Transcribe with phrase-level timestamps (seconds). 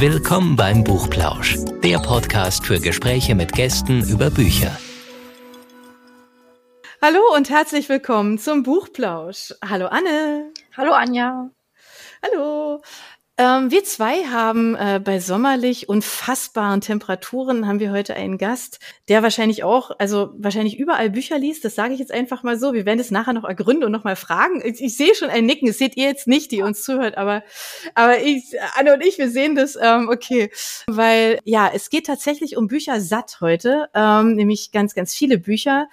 [0.00, 4.78] Willkommen beim Buchplausch, der Podcast für Gespräche mit Gästen über Bücher.
[7.02, 9.54] Hallo und herzlich willkommen zum Buchplausch.
[9.68, 10.52] Hallo Anne.
[10.76, 11.50] Hallo Anja.
[12.22, 12.80] Hallo.
[13.40, 19.22] Ähm, wir zwei haben äh, bei sommerlich unfassbaren Temperaturen haben wir heute einen Gast, der
[19.22, 21.64] wahrscheinlich auch, also wahrscheinlich überall Bücher liest.
[21.64, 22.72] Das sage ich jetzt einfach mal so.
[22.72, 24.60] Wir werden es nachher noch ergründen und noch mal fragen.
[24.64, 25.68] Ich, ich sehe schon ein Nicken.
[25.68, 27.44] Das seht ihr jetzt nicht, die uns zuhört, aber
[27.94, 29.78] aber ich, Anne und ich, wir sehen das.
[29.80, 30.50] Ähm, okay,
[30.88, 35.86] weil ja, es geht tatsächlich um Bücher satt heute, ähm, nämlich ganz ganz viele Bücher.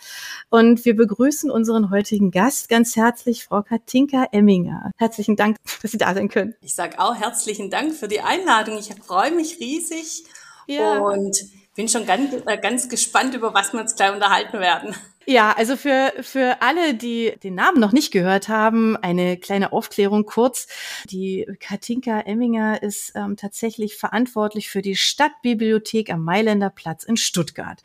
[0.50, 4.90] Und wir begrüßen unseren heutigen Gast ganz herzlich, Frau Katinka Emminger.
[4.98, 6.56] Herzlichen Dank, dass Sie da sein können.
[6.62, 8.78] Ich sage auch herzlich herzlichen Dank für die Einladung.
[8.78, 10.24] Ich freue mich riesig
[10.68, 11.00] ja.
[11.00, 11.38] und
[11.76, 14.96] bin schon ganz, äh, ganz gespannt, über was wir uns gleich unterhalten werden.
[15.26, 20.26] Ja, also für, für alle, die den Namen noch nicht gehört haben, eine kleine Aufklärung
[20.26, 20.68] kurz.
[21.10, 27.82] Die Katinka Emminger ist ähm, tatsächlich verantwortlich für die Stadtbibliothek am Mailänder Platz in Stuttgart.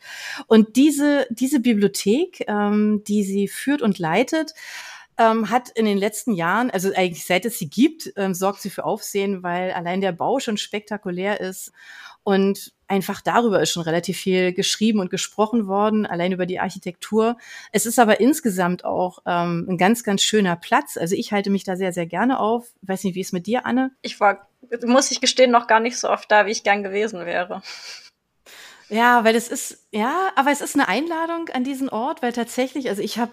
[0.47, 4.53] Und diese, diese Bibliothek, ähm, die sie führt und leitet,
[5.21, 8.71] ähm, hat in den letzten Jahren, also eigentlich seit es sie gibt, ähm, sorgt sie
[8.71, 11.71] für Aufsehen, weil allein der Bau schon spektakulär ist
[12.23, 17.37] und einfach darüber ist schon relativ viel geschrieben und gesprochen worden, allein über die Architektur.
[17.71, 20.97] Es ist aber insgesamt auch ähm, ein ganz, ganz schöner Platz.
[20.97, 22.73] Also ich halte mich da sehr, sehr gerne auf.
[22.81, 23.91] Weiß nicht, wie es mit dir, Anne?
[24.01, 24.47] Ich war,
[24.85, 27.61] muss ich gestehen, noch gar nicht so oft da, wie ich gern gewesen wäre.
[28.89, 32.89] Ja, weil es ist, ja, aber es ist eine Einladung an diesen Ort, weil tatsächlich,
[32.89, 33.31] also ich habe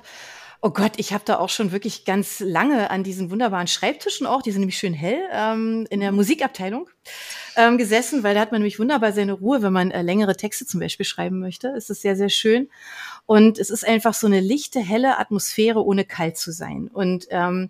[0.60, 4.42] Oh Gott, ich habe da auch schon wirklich ganz lange an diesen wunderbaren Schreibtischen auch,
[4.42, 6.16] die sind nämlich schön hell, ähm, in der mhm.
[6.16, 6.90] Musikabteilung
[7.54, 10.66] ähm, gesessen, weil da hat man nämlich wunderbar seine Ruhe, wenn man äh, längere Texte
[10.66, 11.68] zum Beispiel schreiben möchte.
[11.68, 12.68] Es ist sehr, sehr schön.
[13.28, 16.88] Und es ist einfach so eine lichte, helle Atmosphäre, ohne kalt zu sein.
[16.90, 17.68] Und ähm,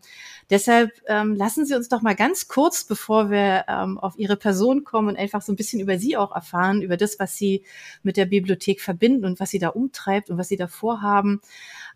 [0.51, 4.84] deshalb ähm, lassen Sie uns doch mal ganz kurz, bevor wir ähm, auf Ihre Person
[4.84, 7.64] kommen und einfach so ein bisschen über Sie auch erfahren, über das, was Sie
[8.05, 11.41] mit der Bibliothek verbinden und was Sie da umtreibt und was Sie da vorhaben.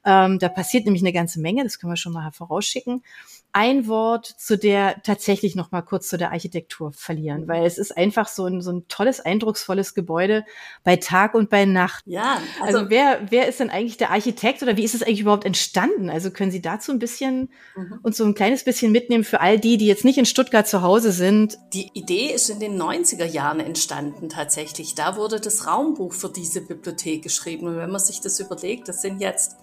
[0.05, 3.05] Ähm, da passiert nämlich eine ganze Menge, das können wir schon mal vorausschicken
[3.53, 7.95] ein Wort zu der tatsächlich noch mal kurz zu der Architektur verlieren, weil es ist
[7.97, 10.45] einfach so ein, so ein tolles, eindrucksvolles Gebäude
[10.85, 12.03] bei Tag und bei Nacht.
[12.07, 12.41] Ja.
[12.63, 15.45] Also, also wer, wer ist denn eigentlich der Architekt oder wie ist es eigentlich überhaupt
[15.45, 16.09] entstanden?
[16.09, 18.01] Also können Sie dazu ein bisschen mhm.
[18.03, 20.81] uns so ein kleines bisschen mitnehmen für all die, die jetzt nicht in Stuttgart zu
[20.81, 21.59] Hause sind?
[21.75, 24.95] Die Idee ist in den 90er Jahren entstanden tatsächlich.
[24.95, 27.67] Da wurde das Raumbuch für diese Bibliothek geschrieben.
[27.67, 29.57] Und wenn man sich das überlegt, das sind jetzt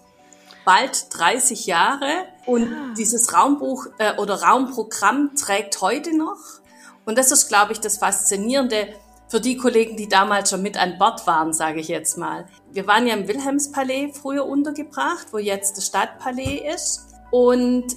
[0.64, 2.94] bald 30 Jahre und ah.
[2.96, 6.38] dieses Raumbuch äh, oder Raumprogramm trägt heute noch.
[7.04, 8.88] Und das ist, glaube ich, das Faszinierende
[9.28, 12.46] für die Kollegen, die damals schon mit an Bord waren, sage ich jetzt mal.
[12.72, 17.06] Wir waren ja im Wilhelmspalais früher untergebracht, wo jetzt das Stadtpalais ist.
[17.30, 17.96] Und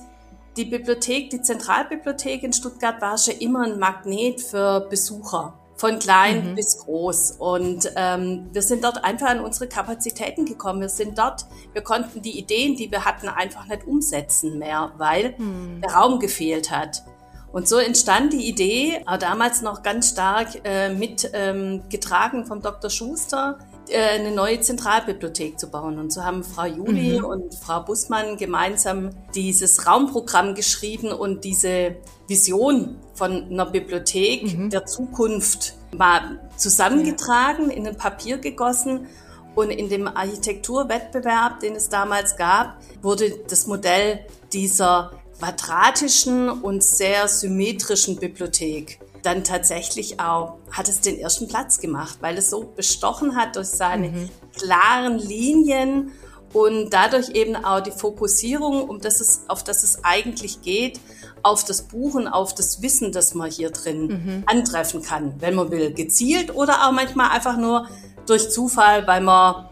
[0.57, 6.51] die Bibliothek, die Zentralbibliothek in Stuttgart war schon immer ein Magnet für Besucher von klein
[6.51, 6.55] mhm.
[6.55, 7.31] bis groß.
[7.39, 10.79] Und ähm, wir sind dort einfach an unsere Kapazitäten gekommen.
[10.79, 15.35] Wir sind dort, wir konnten die Ideen, die wir hatten, einfach nicht umsetzen mehr, weil
[15.38, 15.81] mhm.
[15.81, 17.03] der Raum gefehlt hat.
[17.51, 22.89] Und so entstand die Idee, damals noch ganz stark äh, mit ähm, getragen vom Dr.
[22.89, 25.99] Schuster, äh, eine neue Zentralbibliothek zu bauen.
[25.99, 27.25] Und so haben Frau Juli mhm.
[27.25, 34.69] und Frau Bussmann gemeinsam dieses Raumprogramm geschrieben und diese Vision von einer Bibliothek mhm.
[34.69, 37.75] der Zukunft mal zusammengetragen, ja.
[37.75, 39.07] in ein Papier gegossen.
[39.55, 47.27] Und in dem Architekturwettbewerb, den es damals gab, wurde das Modell dieser quadratischen und sehr
[47.27, 53.35] symmetrischen Bibliothek dann tatsächlich auch, hat es den ersten Platz gemacht, weil es so bestochen
[53.35, 54.29] hat durch seine mhm.
[54.56, 56.11] klaren Linien
[56.51, 61.00] und dadurch eben auch die Fokussierung, um das es, auf das es eigentlich geht,
[61.41, 64.44] auf das Buchen, auf das Wissen, das man hier drin mhm.
[64.45, 67.88] antreffen kann, wenn man will, gezielt oder auch manchmal einfach nur
[68.25, 69.67] durch Zufall, weil man,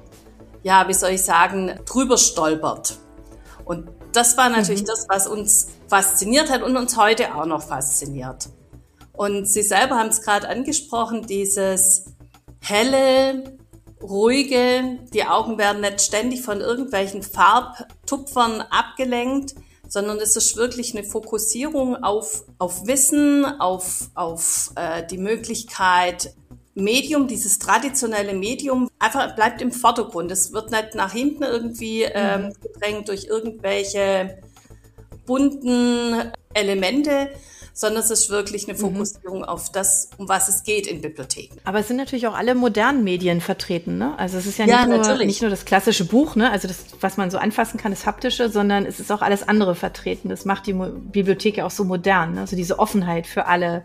[0.64, 2.98] ja, wie soll ich sagen, drüber stolpert.
[3.64, 4.88] Und das war natürlich mhm.
[4.88, 8.50] das, was uns fasziniert hat und uns heute auch noch fasziniert.
[9.14, 12.06] Und Sie selber haben es gerade angesprochen, dieses
[12.62, 13.58] helle,
[14.02, 19.56] ruhige, die Augen werden nicht ständig von irgendwelchen Farbtupfern abgelenkt,
[19.88, 26.34] sondern es ist wirklich eine Fokussierung auf, auf Wissen, auf, auf äh, die Möglichkeit,
[26.74, 30.32] Medium, dieses traditionelle Medium, einfach bleibt im Vordergrund.
[30.32, 32.54] Es wird nicht nach hinten irgendwie ähm, mhm.
[32.62, 34.42] gedrängt durch irgendwelche
[35.26, 37.30] bunten Elemente,
[37.74, 38.82] sondern es ist wirklich eine mhm.
[38.82, 39.46] Fokussierung mhm.
[39.46, 41.56] auf das, um was es geht in Bibliotheken.
[41.64, 44.18] Aber es sind natürlich auch alle modernen Medien vertreten, ne?
[44.18, 46.52] Also es ist ja, ja nicht, nur, nicht nur das klassische Buch, ne?
[46.52, 49.76] Also das, was man so anfassen kann, das haptische, sondern es ist auch alles andere
[49.76, 50.30] vertreten.
[50.30, 52.42] Das macht die Mo Bibliothek ja auch so modern, ne?
[52.42, 53.84] Also diese Offenheit für alle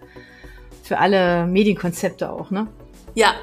[0.83, 2.69] für alle Medienkonzepte auch, ne?
[3.15, 3.35] Ja,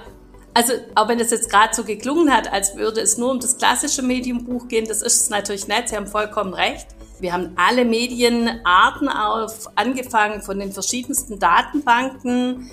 [0.54, 3.58] also auch wenn es jetzt gerade so geklungen hat, als würde es nur um das
[3.58, 6.88] klassische Medienbuch gehen, das ist es natürlich nicht, Sie haben vollkommen recht.
[7.24, 12.70] Wir haben alle Medienarten auf, angefangen von den verschiedensten Datenbanken,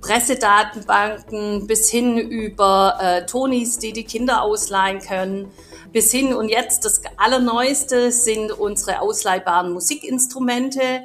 [0.00, 5.50] Pressedatenbanken bis hin über äh, Tonis, die die Kinder ausleihen können,
[5.92, 11.02] bis hin und jetzt das Allerneueste sind unsere ausleihbaren Musikinstrumente,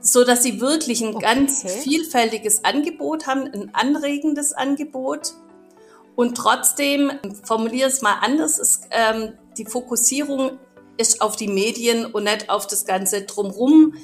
[0.00, 1.24] so dass sie wirklich ein okay.
[1.24, 5.34] ganz vielfältiges Angebot haben, ein anregendes Angebot.
[6.14, 7.10] Und trotzdem,
[7.42, 10.58] formuliere es mal anders, ist, ähm, die Fokussierung
[10.98, 13.94] ist auf die Medien und nicht auf das Ganze drumrum,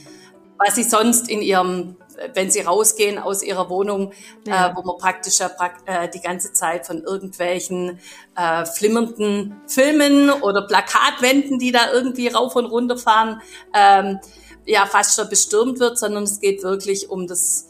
[0.59, 1.97] was sie sonst in ihrem,
[2.35, 4.13] wenn sie rausgehen aus ihrer Wohnung,
[4.47, 4.69] ja.
[4.69, 7.99] äh, wo man praktisch äh, die ganze Zeit von irgendwelchen
[8.37, 13.43] äh, flimmernden Filmen oder Plakatwänden, die da irgendwie rauf und runter fahren,
[13.75, 14.21] ähm,
[14.65, 17.69] ja fast schon bestürmt wird, sondern es geht wirklich um das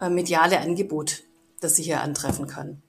[0.00, 1.22] äh, mediale Angebot,
[1.60, 2.82] das sie hier antreffen können.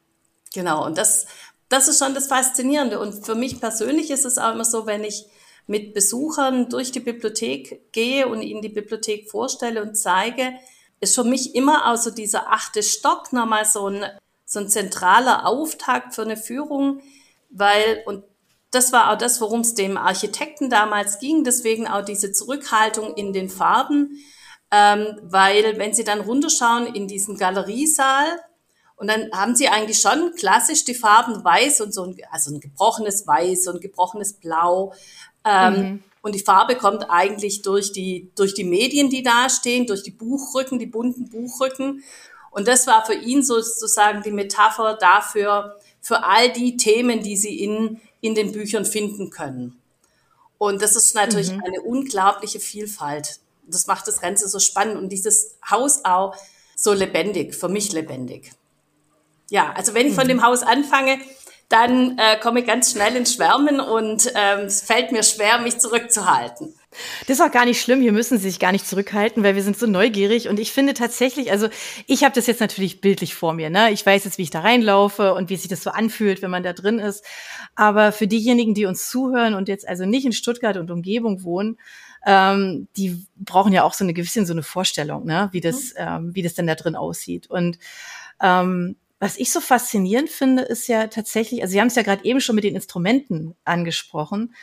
[0.54, 1.28] Genau, und das,
[1.72, 3.00] das ist schon das Faszinierende.
[3.00, 5.26] Und für mich persönlich ist es auch immer so, wenn ich
[5.68, 10.54] mit Besuchern durch die Bibliothek gehe und ihnen die Bibliothek vorstelle und zeige,
[11.00, 14.06] ist für mich immer auch so dieser achte Stock nochmal so ein,
[14.46, 17.02] so ein zentraler Auftakt für eine Führung,
[17.50, 18.24] weil, und
[18.72, 23.34] das war auch das, worum es dem Architekten damals ging, deswegen auch diese Zurückhaltung in
[23.34, 24.20] den Farben,
[24.72, 28.28] ähm, weil wenn Sie dann runterschauen in diesen Galeriesaal,
[29.02, 32.60] und dann haben sie eigentlich schon klassisch die Farben weiß und so ein, also ein
[32.60, 34.94] gebrochenes Weiß und gebrochenes Blau.
[35.44, 36.04] Ähm, mhm.
[36.22, 40.12] Und die Farbe kommt eigentlich durch die, durch die Medien, die da stehen, durch die
[40.12, 42.04] Buchrücken, die bunten Buchrücken.
[42.52, 47.58] Und das war für ihn sozusagen die Metapher dafür, für all die Themen, die sie
[47.60, 49.82] in, in den Büchern finden können.
[50.60, 51.64] Und das ist natürlich mhm.
[51.64, 53.40] eine unglaubliche Vielfalt.
[53.66, 56.36] Das macht das Ganze so spannend und dieses Haus auch
[56.76, 58.52] so lebendig, für mich lebendig
[59.52, 60.30] ja, also wenn ich von mhm.
[60.30, 61.20] dem Haus anfange,
[61.68, 65.78] dann äh, komme ich ganz schnell ins Schwärmen und ähm, es fällt mir schwer, mich
[65.78, 66.74] zurückzuhalten.
[67.22, 68.02] Das ist auch gar nicht schlimm.
[68.02, 70.50] Hier müssen Sie sich gar nicht zurückhalten, weil wir sind so neugierig.
[70.50, 71.70] Und ich finde tatsächlich, also
[72.06, 73.70] ich habe das jetzt natürlich bildlich vor mir.
[73.70, 73.92] Ne?
[73.92, 76.64] Ich weiß jetzt, wie ich da reinlaufe und wie sich das so anfühlt, wenn man
[76.64, 77.24] da drin ist.
[77.76, 81.78] Aber für diejenigen, die uns zuhören und jetzt also nicht in Stuttgart und Umgebung wohnen,
[82.26, 85.48] ähm, die brauchen ja auch so eine gewisse so eine Vorstellung, ne?
[85.54, 85.98] wie das, mhm.
[85.98, 87.50] ähm, wie das denn da drin aussieht.
[87.50, 87.80] Und
[88.42, 92.26] ähm, was ich so faszinierend finde, ist ja tatsächlich, also Sie haben es ja gerade
[92.26, 94.56] eben schon mit den Instrumenten angesprochen.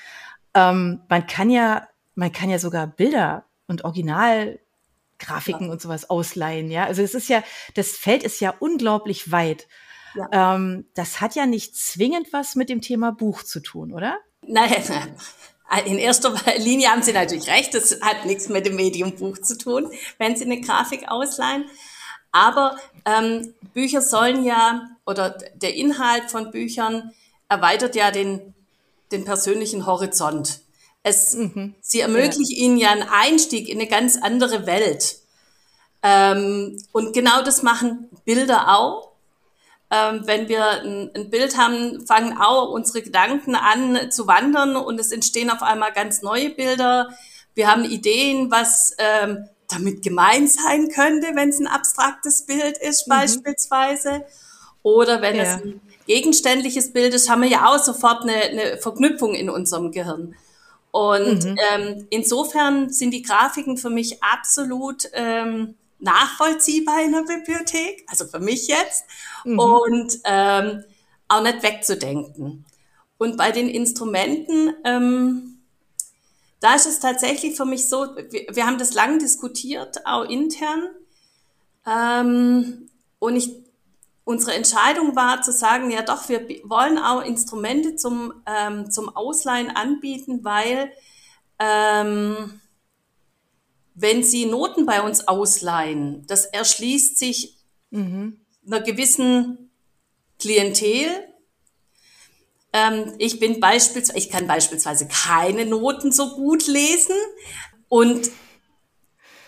[0.53, 5.73] Ähm, man kann ja, man kann ja sogar Bilder und Originalgrafiken ja.
[5.73, 6.87] und sowas ausleihen, ja.
[6.87, 7.45] Also es ist ja,
[7.75, 9.69] das Feld ist ja unglaublich weit.
[10.17, 10.57] Ja.
[10.57, 14.19] Ähm, das hat ja nicht zwingend was mit dem Thema Buch zu tun, oder?
[14.45, 14.75] Nein,
[15.85, 19.57] in erster Linie haben Sie natürlich recht, das hat nichts mit dem Medium Buch zu
[19.57, 19.89] tun,
[20.19, 21.67] wenn Sie eine Grafik ausleihen.
[22.33, 27.13] Aber ähm, Bücher sollen ja, oder der Inhalt von Büchern
[27.49, 28.55] erweitert ja den,
[29.13, 30.61] den persönlichen Horizont.
[31.03, 31.75] Es, mhm.
[31.81, 32.65] Sie ermöglichen ja.
[32.65, 35.17] ihnen ja einen Einstieg in eine ganz andere Welt.
[36.03, 39.09] Ähm, und genau das machen Bilder auch.
[39.91, 45.01] Ähm, wenn wir ein, ein, Bild haben, fangen auch unsere Gedanken an zu wandern und
[45.01, 47.09] es entstehen auf einmal ganz neue Bilder.
[47.55, 53.07] Wir haben Ideen, was ähm, damit gemeint sein könnte, wenn es ein abstraktes Bild ist
[53.07, 53.13] mhm.
[53.13, 54.25] beispielsweise.
[54.83, 55.43] Oder wenn ja.
[55.43, 59.93] es ein gegenständliches Bild ist, haben wir ja auch sofort eine, eine Verknüpfung in unserem
[59.93, 60.35] Gehirn.
[60.91, 61.57] Und mhm.
[61.75, 68.41] ähm, insofern sind die Grafiken für mich absolut ähm, nachvollziehbar in der Bibliothek, also für
[68.41, 69.05] mich jetzt,
[69.45, 69.59] mhm.
[69.59, 70.85] und ähm,
[71.29, 72.65] auch nicht wegzudenken.
[73.19, 75.58] Und bei den Instrumenten, ähm,
[76.61, 80.89] da ist es tatsächlich für mich so, wir, wir haben das lang diskutiert, auch intern.
[81.87, 82.89] Ähm,
[83.19, 83.51] und ich,
[84.25, 89.71] unsere Entscheidung war zu sagen, ja doch, wir wollen auch Instrumente zum, ähm, zum Ausleihen
[89.71, 90.93] anbieten, weil
[91.59, 92.61] ähm,
[93.95, 97.57] wenn Sie Noten bei uns ausleihen, das erschließt sich
[97.91, 98.41] mhm.
[98.67, 99.71] einer gewissen
[100.39, 101.28] Klientel,
[102.79, 107.17] ähm, ich bin beispielsweise, ich kann beispielsweise keine Noten so gut lesen
[107.89, 108.31] und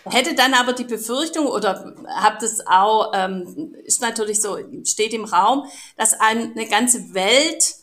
[0.05, 5.25] hätte dann aber die Befürchtung oder habe das auch, ähm, ist natürlich so, steht im
[5.25, 5.65] Raum,
[5.97, 7.75] dass eine ganze Welt,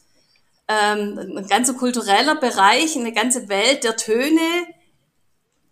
[0.67, 4.67] ähm, ein ganzer kultureller Bereich, eine ganze Welt der Töne,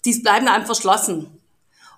[0.04, 1.42] die bleiben einem verschlossen.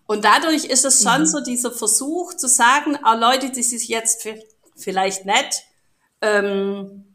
[0.07, 1.27] Und dadurch ist es schon mhm.
[1.27, 4.27] so dieser Versuch zu sagen, auch Leute, die sich jetzt
[4.75, 5.65] vielleicht nicht
[6.23, 7.08] ähm,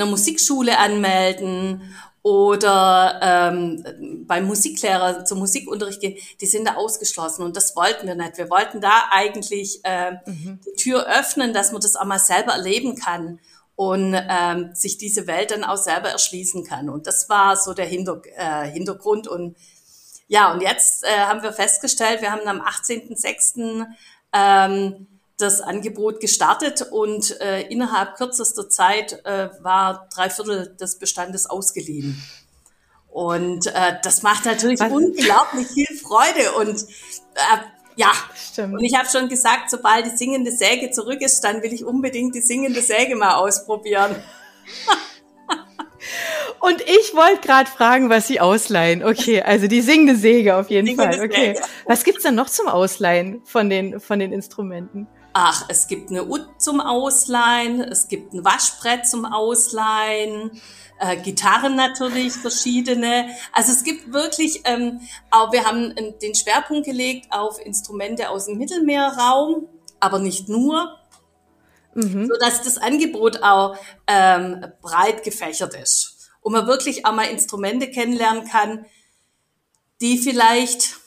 [0.00, 1.82] einer Musikschule anmelden
[2.22, 8.14] oder ähm, beim Musiklehrer zum Musikunterricht gehen, die sind da ausgeschlossen und das wollten wir
[8.14, 8.36] nicht.
[8.36, 10.60] Wir wollten da eigentlich äh, mhm.
[10.66, 13.40] die Tür öffnen, dass man das auch mal selber erleben kann
[13.74, 16.90] und ähm, sich diese Welt dann auch selber erschließen kann.
[16.90, 19.26] Und das war so der Hinter äh, Hintergrund.
[19.26, 19.56] Und
[20.28, 23.86] ja, und jetzt äh, haben wir festgestellt, wir haben am 18.06.
[24.34, 25.06] Ähm,
[25.40, 32.22] das Angebot gestartet und äh, innerhalb kürzester Zeit äh, war drei Viertel des Bestandes ausgeliehen.
[33.08, 34.92] Und äh, das macht natürlich Was?
[34.92, 36.80] unglaublich viel Freude und
[37.34, 37.58] äh,
[37.96, 38.74] ja, Stimmt.
[38.74, 42.34] und ich habe schon gesagt, sobald die singende Säge zurück ist, dann will ich unbedingt
[42.34, 44.16] die singende Säge mal ausprobieren.
[46.60, 49.02] Und ich wollte gerade fragen, was Sie ausleihen.
[49.02, 51.20] Okay, also die singende Säge auf jeden Fall.
[51.24, 51.58] Okay.
[51.86, 55.06] Was gibt's dann noch zum Ausleihen von den, von den Instrumenten?
[55.32, 60.60] Ach, es gibt eine Ut zum Ausleihen, es gibt ein Waschbrett zum Ausleihen,
[60.98, 63.28] äh, Gitarren natürlich, verschiedene.
[63.52, 68.58] Also es gibt wirklich, ähm, auch wir haben den Schwerpunkt gelegt auf Instrumente aus dem
[68.58, 69.68] Mittelmeerraum,
[70.00, 70.96] aber nicht nur,
[71.94, 72.26] mhm.
[72.26, 77.90] so dass das Angebot auch ähm, breit gefächert ist und man wirklich auch mal Instrumente
[77.90, 78.84] kennenlernen kann,
[80.00, 80.99] die vielleicht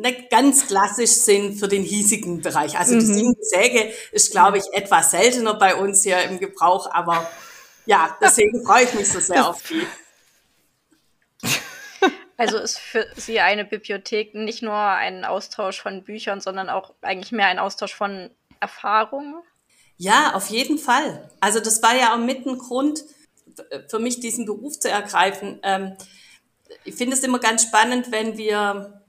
[0.00, 2.78] nicht ganz klassisch sind für den hiesigen Bereich.
[2.78, 3.00] Also mhm.
[3.00, 7.30] die Säge ist, glaube ich, etwas seltener bei uns hier im Gebrauch, aber
[7.86, 9.86] ja, deswegen freue ich mich so sehr auf die.
[12.36, 17.32] Also ist für Sie eine Bibliothek nicht nur ein Austausch von Büchern, sondern auch eigentlich
[17.32, 18.30] mehr ein Austausch von
[18.60, 19.34] Erfahrungen?
[19.98, 21.30] Ja, auf jeden Fall.
[21.40, 23.04] Also das war ja auch mit ein Grund
[23.88, 25.60] für mich, diesen Beruf zu ergreifen.
[25.62, 25.96] Ähm,
[26.84, 28.99] ich finde es immer ganz spannend, wenn wir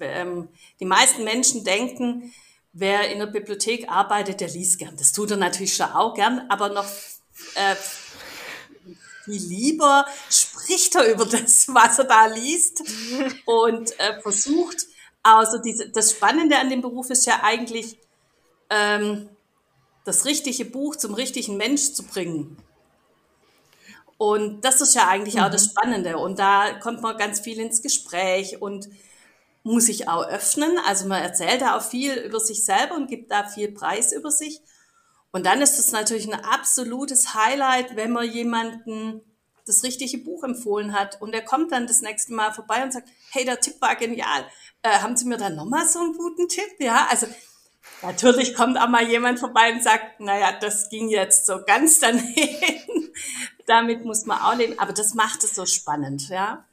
[0.00, 0.48] ähm,
[0.80, 2.32] die meisten Menschen denken,
[2.72, 4.96] wer in der Bibliothek arbeitet, der liest gern.
[4.96, 6.86] Das tut er natürlich schon auch gern, aber noch
[7.54, 7.76] äh,
[9.24, 12.82] viel lieber spricht er über das, was er da liest
[13.46, 14.86] und äh, versucht.
[15.22, 17.98] Also diese, das Spannende an dem Beruf ist ja eigentlich,
[18.70, 19.28] ähm,
[20.04, 22.58] das richtige Buch zum richtigen Mensch zu bringen.
[24.18, 25.42] Und das ist ja eigentlich mhm.
[25.42, 25.70] auch das mhm.
[25.70, 26.18] Spannende.
[26.18, 28.88] Und da kommt man ganz viel ins Gespräch und
[29.64, 30.78] muss sich auch öffnen.
[30.86, 34.30] Also man erzählt da auch viel über sich selber und gibt da viel Preis über
[34.30, 34.60] sich.
[35.32, 39.22] Und dann ist es natürlich ein absolutes Highlight, wenn man jemanden
[39.66, 43.08] das richtige Buch empfohlen hat und er kommt dann das nächste Mal vorbei und sagt,
[43.32, 44.44] hey, der Tipp war genial.
[44.82, 46.78] Äh, haben Sie mir da nochmal so einen guten Tipp?
[46.78, 47.26] Ja, also
[48.02, 53.10] natürlich kommt auch mal jemand vorbei und sagt, naja, das ging jetzt so ganz daneben.
[53.66, 54.78] Damit muss man auch leben.
[54.78, 56.64] Aber das macht es so spannend, ja.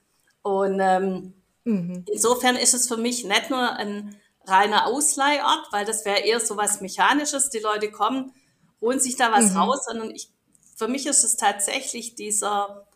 [0.41, 2.05] Und ähm, Mhm.
[2.11, 6.57] Insofern ist es für mich nicht nur ein reiner Ausleihort, weil das wäre eher so
[6.57, 7.49] was Mechanisches.
[7.49, 8.33] Die Leute kommen,
[8.81, 9.57] holen sich da was mhm.
[9.57, 10.29] raus, sondern ich,
[10.75, 12.87] für mich ist es tatsächlich dieser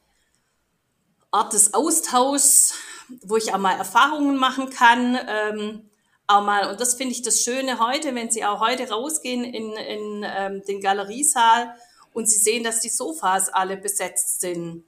[1.31, 2.73] Ort des Austauschs,
[3.21, 5.19] wo ich auch mal Erfahrungen machen kann.
[5.27, 5.89] Ähm,
[6.27, 9.73] auch mal, und das finde ich das Schöne heute, wenn Sie auch heute rausgehen in,
[9.73, 11.75] in ähm, den Galeriesaal
[12.13, 14.83] und Sie sehen, dass die Sofas alle besetzt sind.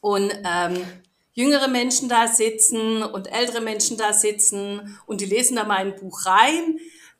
[0.00, 0.84] Und ähm,
[1.40, 5.96] jüngere Menschen da sitzen und ältere Menschen da sitzen und die lesen da mal ein
[5.96, 6.78] Buch rein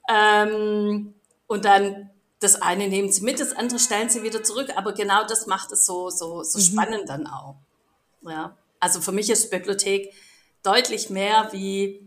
[0.08, 1.14] ähm,
[1.46, 2.10] und dann
[2.40, 4.72] das eine nehmen sie mit, das andere stellen sie wieder zurück.
[4.76, 6.62] Aber genau das macht es so, so, so mhm.
[6.62, 7.56] spannend dann auch.
[8.22, 8.56] Ja.
[8.80, 10.12] Also für mich ist Bibliothek
[10.62, 12.00] deutlich mehr wie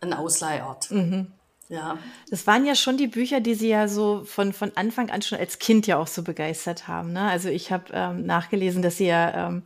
[0.00, 0.90] ein Ausleihort.
[0.90, 1.32] Mhm.
[1.70, 1.98] Ja.
[2.30, 5.38] Das waren ja schon die Bücher, die Sie ja so von, von Anfang an schon
[5.38, 7.12] als Kind ja auch so begeistert haben.
[7.12, 7.28] Ne?
[7.28, 9.62] Also ich habe ähm, nachgelesen, dass Sie ja ähm,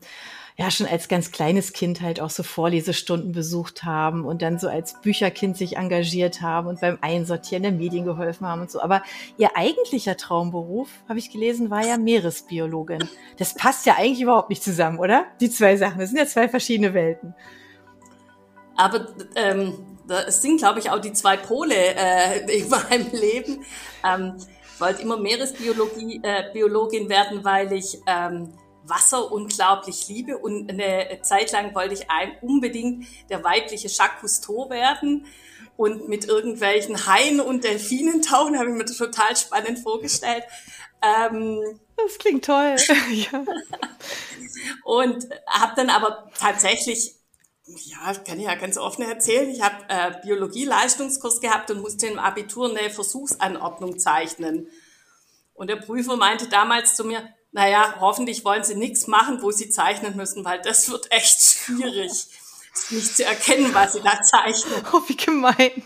[0.56, 4.68] ja schon als ganz kleines Kind halt auch so Vorlesestunden besucht haben und dann so
[4.68, 8.80] als Bücherkind sich engagiert haben und beim Einsortieren der Medien geholfen haben und so.
[8.80, 9.02] Aber
[9.38, 13.08] ihr eigentlicher Traumberuf, habe ich gelesen, war ja Meeresbiologin.
[13.38, 15.26] Das passt ja eigentlich überhaupt nicht zusammen, oder?
[15.40, 15.98] Die zwei Sachen.
[15.98, 17.34] Das sind ja zwei verschiedene Welten.
[18.76, 19.74] Aber ähm,
[20.06, 23.64] das sind, glaube ich, auch die zwei Pole äh, in meinem Leben.
[24.04, 24.36] Ähm,
[24.74, 28.52] ich wollte immer Meeresbiologin äh, Biologin werden, weil ich ähm,
[28.84, 32.06] Wasser unglaublich liebe und eine Zeit lang wollte ich
[32.40, 35.26] unbedingt der weibliche Jacques Cousteau werden
[35.76, 40.44] und mit irgendwelchen Haien und Delfinen tauchen, habe ich mir das total spannend vorgestellt.
[41.02, 42.76] Ähm, das klingt toll.
[43.12, 43.44] ja.
[44.84, 47.16] Und habe dann aber tatsächlich,
[47.66, 52.18] ja, kann ich ja ganz offen erzählen, ich habe äh, Biologie-Leistungskurs gehabt und musste im
[52.18, 54.68] Abitur eine Versuchsanordnung zeichnen.
[55.54, 57.22] Und der Prüfer meinte damals zu mir,
[57.52, 62.10] naja, hoffentlich wollen sie nichts machen, wo sie zeichnen müssen, weil das wird echt schwierig,
[62.90, 64.84] nicht zu erkennen, was sie da zeichnen.
[64.92, 65.82] Oh, wie gemein.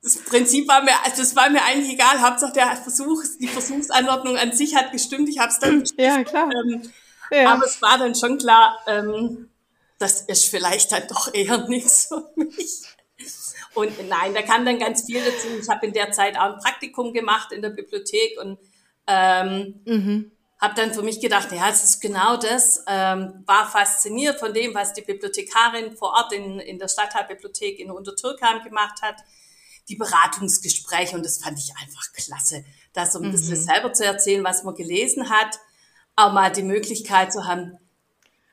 [0.00, 2.20] das Prinzip war mir, also das war mir eigentlich egal.
[2.20, 5.28] Hauptsache der Versuch, die Versuchsanordnung an sich hat gestimmt.
[5.28, 6.50] Ich habe es dann Ja, klar.
[6.52, 6.82] Ähm,
[7.30, 7.52] Ja.
[7.52, 9.50] Aber es war dann schon klar, ähm,
[9.98, 12.82] das ist vielleicht dann doch eher nichts für mich.
[13.74, 15.48] Und nein, da kam dann ganz viel dazu.
[15.60, 18.58] Ich habe in der Zeit auch ein Praktikum gemacht in der Bibliothek und
[19.08, 20.32] ähm, Mhm.
[20.60, 22.84] habe dann für mich gedacht, ja, es ist genau das.
[22.86, 27.90] Ähm, war fasziniert von dem, was die Bibliothekarin vor Ort in, in der Stadtteilbibliothek in
[27.90, 29.16] Untertürkheim gemacht hat.
[29.88, 34.44] Die Beratungsgespräche und das fand ich einfach klasse, da so ein bisschen selber zu erzählen,
[34.44, 35.58] was man gelesen hat,
[36.14, 37.78] auch mal die Möglichkeit zu haben,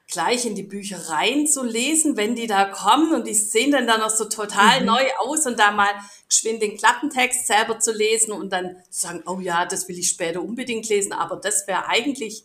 [0.08, 4.12] gleich in die Bücher reinzulesen, wenn die da kommen und die sehen dann da noch
[4.12, 5.94] so total neu aus und da mal
[6.30, 10.10] geschwind den Klappentext selber zu lesen und dann zu sagen, oh ja, das will ich
[10.10, 12.44] später unbedingt lesen, aber das wäre eigentlich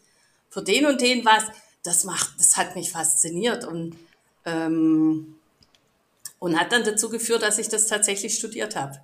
[0.49, 1.45] für den und den was,
[1.83, 3.97] das macht, das hat mich fasziniert und
[4.45, 5.37] ähm,
[6.39, 9.01] und hat dann dazu geführt, dass ich das tatsächlich studiert habe.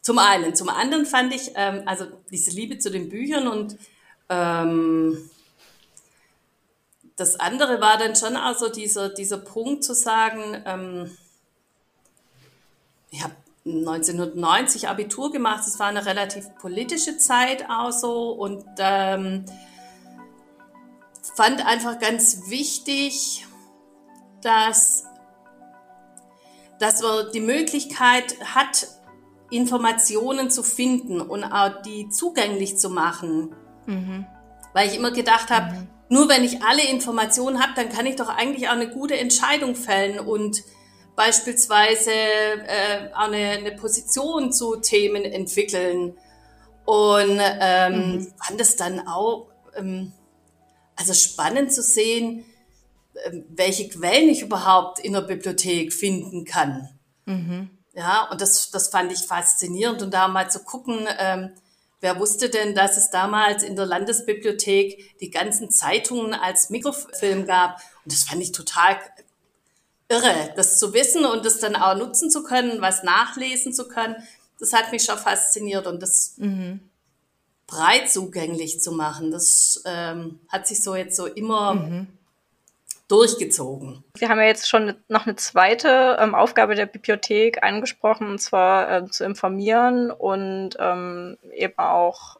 [0.00, 0.54] Zum einen.
[0.54, 3.76] Zum anderen fand ich, ähm, also diese Liebe zu den Büchern und
[4.28, 5.30] ähm,
[7.16, 11.16] das andere war dann schon also dieser, dieser Punkt zu sagen, ähm,
[13.10, 19.44] ich habe 1990 Abitur gemacht, es war eine relativ politische Zeit auch so und ähm,
[21.34, 23.46] fand einfach ganz wichtig,
[24.42, 25.04] dass,
[26.78, 28.88] dass man die Möglichkeit hat,
[29.50, 33.54] Informationen zu finden und auch die zugänglich zu machen.
[34.74, 38.28] Weil ich immer gedacht habe, nur wenn ich alle Informationen habe, dann kann ich doch
[38.28, 40.62] eigentlich auch eine gute Entscheidung fällen und
[41.16, 46.16] beispielsweise äh, auch eine, eine Position zu Themen entwickeln.
[46.84, 50.12] Und ähm, fand es dann auch ähm,
[50.94, 52.44] also spannend zu sehen,
[53.24, 56.88] ähm, welche Quellen ich überhaupt in der Bibliothek finden kann.
[57.94, 61.52] Ja, und das, das fand ich faszinierend und da mal zu gucken, ähm,
[62.06, 67.80] wer wusste denn, dass es damals in der Landesbibliothek die ganzen Zeitungen als Mikrofilm gab.
[68.04, 68.96] Und das fand ich total
[70.08, 74.14] irre, das zu wissen und das dann auch nutzen zu können, was nachlesen zu können.
[74.60, 76.36] Das hat mich schon fasziniert und das
[77.66, 82.06] breit zugänglich zu machen, das ähm, hat sich so jetzt so immer
[83.08, 84.02] durchgezogen.
[84.16, 88.90] Wir haben ja jetzt schon noch eine zweite ähm, Aufgabe der Bibliothek angesprochen, und zwar
[88.90, 92.38] ähm, zu informieren und ähm, eben auch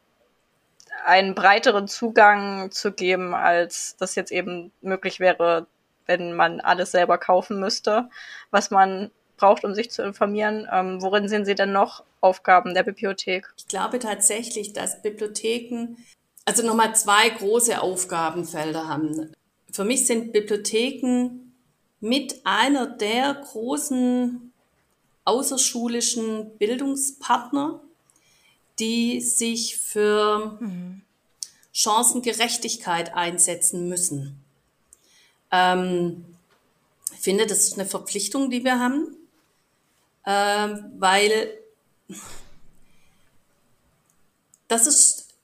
[1.04, 5.66] einen breiteren Zugang zu geben, als das jetzt eben möglich wäre,
[6.06, 8.08] wenn man alles selber kaufen müsste,
[8.50, 10.66] was man braucht, um sich zu informieren.
[10.72, 13.52] Ähm, worin sehen Sie denn noch Aufgaben der Bibliothek?
[13.56, 15.96] Ich glaube tatsächlich, dass Bibliotheken
[16.44, 19.32] also nochmal zwei große Aufgabenfelder haben.
[19.76, 21.52] Für mich sind Bibliotheken
[22.00, 24.50] mit einer der großen
[25.26, 27.82] außerschulischen Bildungspartner,
[28.78, 30.58] die sich für
[31.74, 34.42] Chancengerechtigkeit einsetzen müssen.
[35.52, 36.24] Ähm,
[37.12, 39.14] ich finde, das ist eine Verpflichtung, die wir haben,
[40.24, 41.52] ähm, weil
[44.68, 45.34] das ist,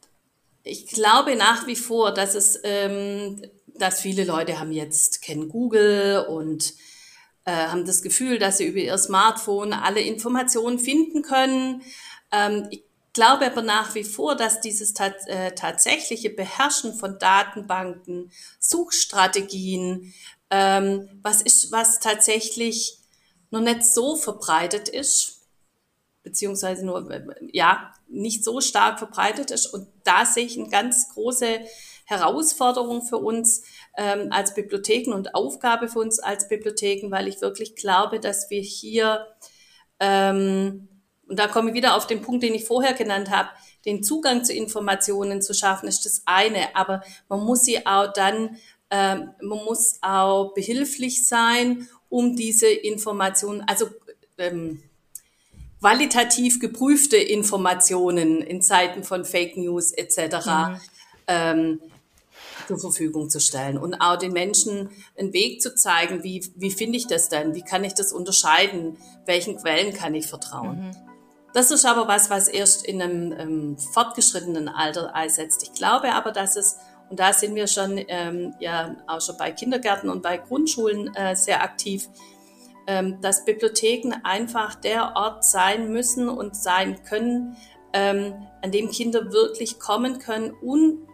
[0.63, 3.43] ich glaube nach wie vor, dass es, ähm,
[3.75, 6.75] dass viele Leute haben jetzt, kennen Google und
[7.45, 11.83] äh, haben das Gefühl, dass sie über ihr Smartphone alle Informationen finden können.
[12.31, 18.31] Ähm, ich glaube aber nach wie vor, dass dieses tat, äh, tatsächliche Beherrschen von Datenbanken,
[18.59, 20.15] Suchstrategien,
[20.51, 22.99] ähm, was ist, was tatsächlich
[23.51, 25.43] noch nicht so verbreitet ist,
[26.23, 29.67] beziehungsweise nur, äh, ja, nicht so stark verbreitet ist.
[29.67, 31.61] Und da sehe ich eine ganz große
[32.13, 33.63] Herausforderung für uns
[33.97, 38.61] ähm, als Bibliotheken und Aufgabe für uns als Bibliotheken, weil ich wirklich glaube, dass wir
[38.61, 39.27] hier,
[39.99, 40.89] ähm,
[41.27, 43.49] und da komme ich wieder auf den Punkt, den ich vorher genannt habe,
[43.85, 48.57] den Zugang zu Informationen zu schaffen, ist das eine, aber man muss sie auch dann,
[48.91, 53.87] ähm, man muss auch behilflich sein, um diese Informationen, also
[54.39, 54.83] ähm,
[55.81, 60.79] qualitativ geprüfte Informationen in Zeiten von Fake News etc.
[61.27, 61.81] Ähm,
[62.79, 66.99] zur Verfügung zu stellen und auch den Menschen einen Weg zu zeigen, wie, wie finde
[66.99, 70.97] ich das denn, wie kann ich das unterscheiden, welchen Quellen kann ich vertrauen.
[71.55, 75.63] Das ist aber was, was erst in einem ähm, fortgeschrittenen Alter einsetzt.
[75.63, 76.79] Ich glaube aber, dass es,
[77.11, 81.37] und da sind wir schon ähm, ja auch schon bei Kindergärten und bei Grundschulen äh,
[81.37, 82.09] sehr aktiv,
[82.87, 87.57] ähm, dass Bibliotheken einfach der Ort sein müssen und sein können,
[87.93, 91.07] ähm, an dem Kinder wirklich kommen können, un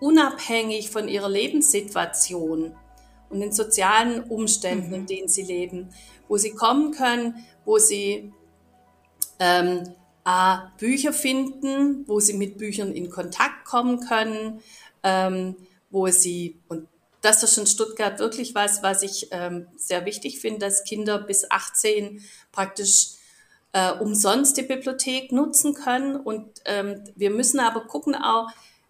[0.00, 2.74] unabhängig von ihrer Lebenssituation
[3.28, 5.90] und den sozialen Umständen, in denen sie leben,
[6.28, 8.32] wo sie kommen können, wo sie
[9.38, 14.60] ähm, A, Bücher finden, wo sie mit Büchern in Kontakt kommen können,
[15.02, 15.56] ähm,
[15.90, 16.88] wo sie, und
[17.22, 21.50] das ist in Stuttgart wirklich was, was ich ähm, sehr wichtig finde, dass Kinder bis
[21.50, 23.10] 18 praktisch
[23.72, 26.16] äh, umsonst die Bibliothek nutzen können.
[26.16, 28.48] Und ähm, wir müssen aber gucken auch,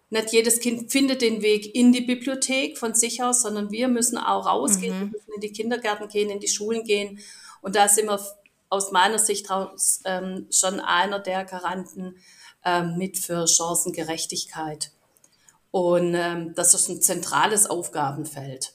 [0.09, 4.17] nicht jedes Kind findet den Weg in die Bibliothek von sich aus, sondern wir müssen
[4.17, 4.99] auch rausgehen, mhm.
[4.99, 7.19] wir müssen in die Kindergärten gehen, in die Schulen gehen.
[7.61, 8.19] Und da sind wir
[8.69, 12.15] aus meiner Sicht raus, ähm, schon einer der Garanten
[12.63, 14.91] ähm, mit für Chancengerechtigkeit.
[15.71, 18.73] Und ähm, das ist ein zentrales Aufgabenfeld.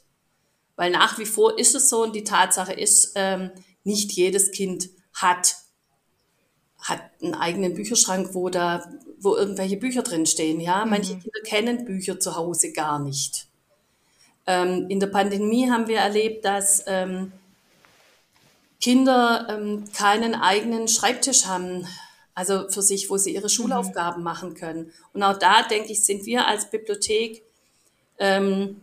[0.76, 3.50] Weil nach wie vor ist es so und die Tatsache ist, ähm,
[3.84, 5.56] nicht jedes Kind hat,
[6.78, 8.88] hat einen eigenen Bücherschrank, wo da,
[9.22, 10.60] wo irgendwelche Bücher drinstehen.
[10.60, 10.90] Ja, mhm.
[10.90, 13.46] manche Kinder kennen Bücher zu Hause gar nicht.
[14.46, 17.32] Ähm, in der Pandemie haben wir erlebt, dass ähm,
[18.80, 21.86] Kinder ähm, keinen eigenen Schreibtisch haben,
[22.34, 23.50] also für sich, wo sie ihre mhm.
[23.50, 24.24] Schulaufgaben mhm.
[24.24, 24.92] machen können.
[25.12, 27.42] Und auch da, denke ich, sind wir als Bibliothek
[28.18, 28.80] ähm,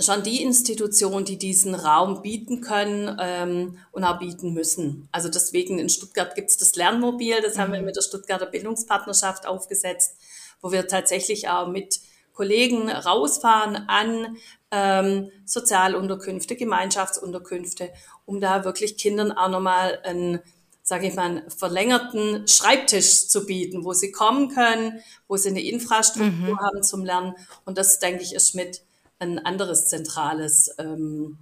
[0.00, 5.08] schon die Institution, die diesen Raum bieten können ähm, und auch bieten müssen.
[5.12, 7.60] Also deswegen in Stuttgart gibt es das Lernmobil, das mhm.
[7.60, 7.86] haben wir mhm.
[7.86, 10.16] mit der Stuttgarter Bildungspartnerschaft aufgesetzt,
[10.60, 12.00] wo wir tatsächlich auch mit
[12.32, 14.36] Kollegen rausfahren an
[14.70, 17.90] ähm, Sozialunterkünfte, Gemeinschaftsunterkünfte,
[18.24, 20.40] um da wirklich Kindern auch nochmal einen,
[20.82, 25.62] sage ich mal, einen verlängerten Schreibtisch zu bieten, wo sie kommen können, wo sie eine
[25.62, 26.60] Infrastruktur mhm.
[26.60, 27.34] haben zum Lernen.
[27.64, 28.82] Und das, denke ich, ist mit
[29.20, 31.38] ein anderes zentrales ähm,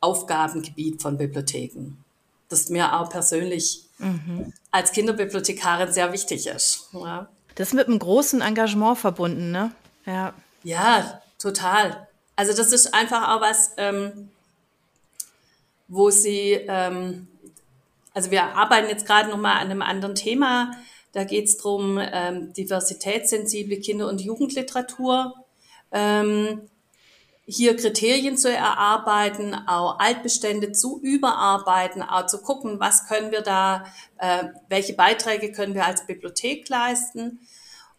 [0.00, 1.96] Aufgabengebiet von Bibliotheken,
[2.48, 4.52] das mir auch persönlich mhm.
[4.70, 6.88] als Kinderbibliothekarin sehr wichtig ist.
[6.92, 7.28] Ja.
[7.54, 9.72] Das ist mit einem großen Engagement verbunden, ne?
[10.04, 10.34] Ja.
[10.62, 12.06] Ja, total.
[12.34, 14.28] Also das ist einfach auch was, ähm,
[15.88, 17.28] wo sie, ähm,
[18.12, 20.72] also wir arbeiten jetzt gerade nochmal an einem anderen Thema.
[21.12, 25.34] Da geht es darum, ähm, diversitätssensible Kinder- und Jugendliteratur.
[25.92, 26.68] Ähm,
[27.46, 33.84] hier Kriterien zu erarbeiten, auch Altbestände zu überarbeiten, auch zu gucken, was können wir da,
[34.18, 37.40] äh, welche Beiträge können wir als Bibliothek leisten.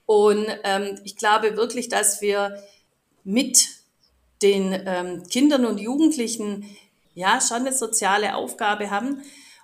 [0.06, 2.62] Und ähm, ich glaube wirklich, dass wir
[3.24, 3.70] mit
[4.42, 6.78] den ähm, Kindern und Jugendlichen
[7.14, 9.22] ja schon eine soziale Aufgabe haben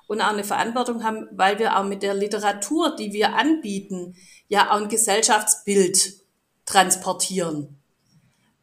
[0.08, 4.16] und auch eine Verantwortung haben, weil wir auch mit der Literatur, die wir anbieten,
[4.48, 6.16] ja auch ein Gesellschaftsbild
[6.66, 7.80] transportieren,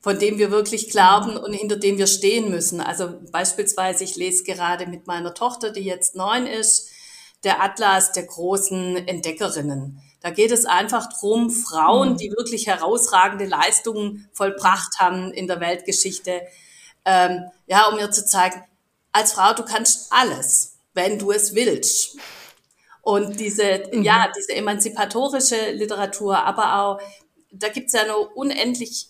[0.01, 2.81] von dem wir wirklich glauben und hinter dem wir stehen müssen.
[2.81, 6.89] Also beispielsweise, ich lese gerade mit meiner Tochter, die jetzt neun ist,
[7.45, 10.01] der Atlas der großen Entdeckerinnen.
[10.21, 12.17] Da geht es einfach drum, Frauen, mhm.
[12.17, 16.43] die wirklich herausragende Leistungen vollbracht haben in der Weltgeschichte,
[17.05, 18.63] ähm, ja, um mir zu zeigen,
[19.13, 22.19] als Frau, du kannst alles, wenn du es willst.
[23.03, 24.03] Und diese, mhm.
[24.03, 27.01] ja, diese emanzipatorische Literatur, aber auch,
[27.51, 29.09] da gibt's ja noch unendlich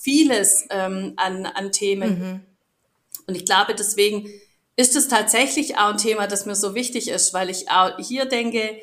[0.00, 2.18] vieles ähm, an, an Themen.
[2.18, 2.40] Mhm.
[3.26, 4.30] Und ich glaube, deswegen
[4.76, 8.24] ist es tatsächlich auch ein Thema, das mir so wichtig ist, weil ich auch hier
[8.24, 8.80] denke,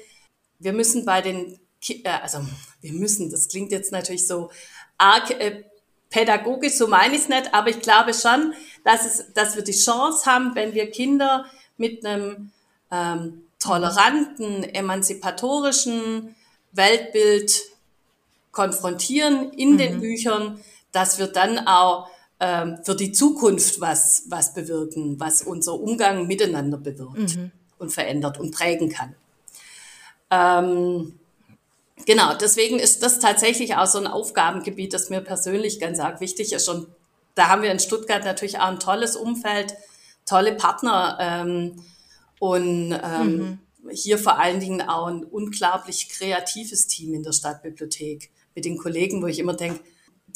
[0.60, 2.40] wir müssen bei den äh, also
[2.82, 4.50] wir müssen, das klingt jetzt natürlich so
[4.98, 5.64] arg äh,
[6.10, 8.54] pädagogisch, so meine ich es nicht, aber ich glaube schon,
[8.84, 11.46] dass, es, dass wir die Chance haben, wenn wir Kinder
[11.78, 12.52] mit einem
[12.92, 16.36] ähm, toleranten, emanzipatorischen
[16.72, 17.62] Weltbild
[18.52, 19.78] konfrontieren in mhm.
[19.78, 20.64] den Büchern,
[20.98, 26.80] dass wir dann auch ähm, für die Zukunft was, was bewirken, was unser Umgang miteinander
[26.80, 27.52] bewirkt mhm.
[27.78, 29.16] und verändert und prägen kann.
[30.32, 31.14] Ähm,
[32.06, 36.54] Genau, deswegen ist das tatsächlich auch so ein Aufgabengebiet, das mir persönlich ganz arg wichtig
[36.54, 36.70] ist.
[36.70, 36.88] Und
[37.34, 39.74] da haben wir in Stuttgart natürlich auch ein tolles Umfeld,
[40.26, 41.84] tolle Partner ähm,
[42.40, 43.90] und ähm, mhm.
[43.90, 49.24] hier vor allen Dingen auch ein unglaublich kreatives Team in der Stadtbibliothek mit den Kollegen,
[49.24, 49.80] wo ich immer denke,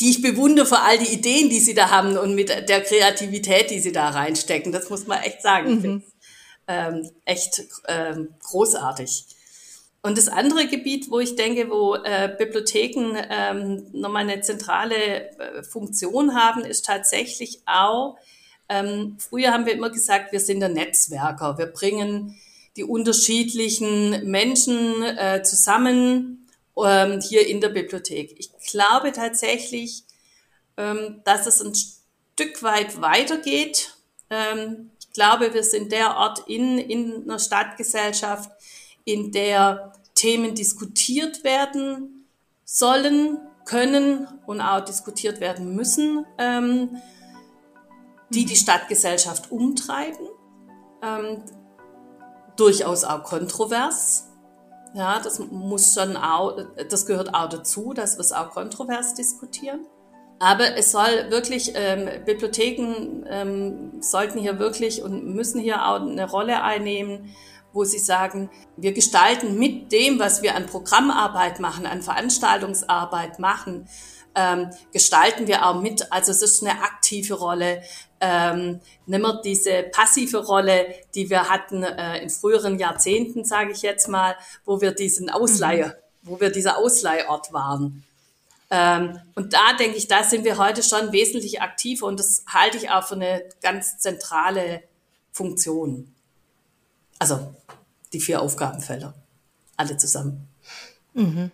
[0.02, 3.70] die ich bewundere für all die Ideen, die sie da haben und mit der Kreativität,
[3.70, 4.72] die sie da reinstecken.
[4.72, 5.70] Das muss man echt sagen.
[5.70, 5.76] Mhm.
[5.76, 6.06] Ich finde
[6.68, 9.26] ähm, echt ähm, großartig.
[10.02, 15.64] Und das andere Gebiet, wo ich denke, wo äh, Bibliotheken ähm, nochmal eine zentrale äh,
[15.64, 18.18] Funktion haben, ist tatsächlich auch,
[18.70, 21.60] ähm, früher haben wir immer gesagt, wir sind der Netzwerker.
[21.60, 22.40] Wir bringen
[22.76, 26.41] die unterschiedlichen Menschen äh, zusammen
[26.86, 28.36] ähm, hier in der Bibliothek.
[28.38, 30.04] Ich glaube tatsächlich,
[30.78, 33.96] ähm, dass es ein Stück weit weitergeht.
[34.30, 38.50] Ähm, ich glaube, wir sind der Ort in, in einer Stadtgesellschaft,
[39.04, 42.28] in der Themen diskutiert werden
[42.64, 47.02] sollen, können und auch diskutiert werden müssen, ähm,
[48.30, 50.28] die die Stadtgesellschaft umtreiben,
[51.02, 51.44] ähm,
[52.56, 54.31] durchaus auch kontrovers.
[54.94, 56.58] Ja, das muss schon auch,
[56.90, 59.88] das gehört auch dazu, dass wir es auch kontrovers diskutieren.
[60.40, 66.30] Aber es soll wirklich, ähm, Bibliotheken ähm, sollten hier wirklich und müssen hier auch eine
[66.30, 67.34] Rolle einnehmen,
[67.74, 73.88] wo sie sagen, wir gestalten mit dem, was wir an Programmarbeit machen, an Veranstaltungsarbeit machen,
[74.36, 76.12] ähm, gestalten wir auch mit.
[76.12, 77.82] Also es ist eine aktive Rolle,
[78.22, 83.82] ähm, nicht mehr diese passive Rolle, die wir hatten äh, in früheren Jahrzehnten, sage ich
[83.82, 86.30] jetzt mal, wo wir diesen Ausleihe, mhm.
[86.30, 88.04] wo wir dieser Ausleihort waren.
[88.70, 92.78] Ähm, und da denke ich, da sind wir heute schon wesentlich aktiver und das halte
[92.78, 94.84] ich auch für eine ganz zentrale
[95.32, 96.14] Funktion.
[97.20, 97.54] Also
[98.14, 99.14] die vier Aufgabenfelder,
[99.76, 100.48] alle zusammen.
[101.14, 101.52] Mhm.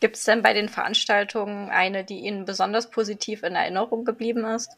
[0.00, 4.70] Gibt es denn bei den Veranstaltungen eine, die Ihnen besonders positiv in Erinnerung geblieben ist?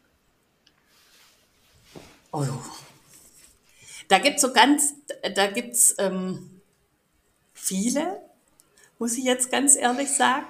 [2.31, 2.45] Oh.
[4.07, 4.93] Da gibt es so ganz,
[5.35, 6.61] da gibt es ähm,
[7.53, 8.21] viele,
[8.99, 10.45] muss ich jetzt ganz ehrlich sagen.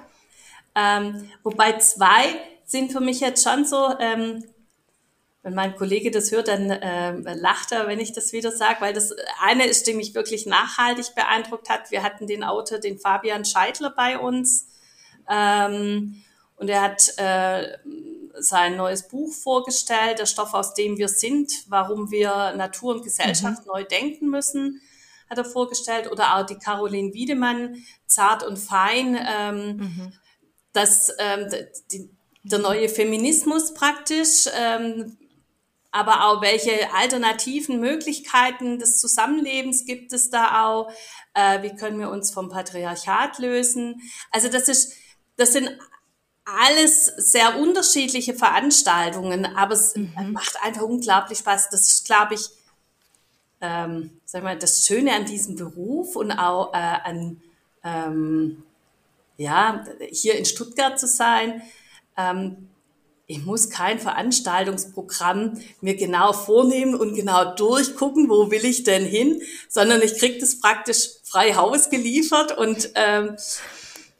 [0.74, 4.44] Ähm, wobei zwei sind für mich jetzt schon so, ähm,
[5.42, 8.92] wenn mein Kollege das hört, dann ähm, lacht er, wenn ich das wieder sage, weil
[8.92, 11.90] das eine ist, die mich wirklich nachhaltig beeindruckt hat.
[11.90, 14.68] Wir hatten den Autor, den Fabian Scheidler bei uns
[15.28, 16.22] ähm,
[16.62, 17.76] und er hat äh,
[18.38, 23.66] sein neues Buch vorgestellt, der Stoff, aus dem wir sind, warum wir Natur und Gesellschaft
[23.66, 23.72] mhm.
[23.72, 24.80] neu denken müssen,
[25.28, 26.08] hat er vorgestellt.
[26.12, 30.12] Oder auch die Caroline Wiedemann, Zart und Fein, ähm, mhm.
[30.72, 31.48] das, ähm,
[31.90, 32.08] die,
[32.44, 35.18] der neue Feminismus praktisch, ähm,
[35.90, 40.92] aber auch welche alternativen Möglichkeiten des Zusammenlebens gibt es da auch,
[41.34, 44.00] äh, wie können wir uns vom Patriarchat lösen.
[44.30, 44.92] Also das ist,
[45.36, 45.76] das sind
[46.44, 50.32] alles sehr unterschiedliche Veranstaltungen, aber es mhm.
[50.32, 51.70] macht einfach unglaublich Spaß.
[51.70, 52.48] Das ist, glaube ich,
[53.60, 57.40] ähm, sag mal, das Schöne an diesem Beruf und auch äh, an,
[57.84, 58.64] ähm,
[59.36, 61.62] ja, hier in Stuttgart zu sein.
[62.16, 62.68] Ähm,
[63.28, 69.40] ich muss kein Veranstaltungsprogramm mir genau vornehmen und genau durchgucken, wo will ich denn hin,
[69.68, 73.36] sondern ich kriege das praktisch frei Haus geliefert und ähm,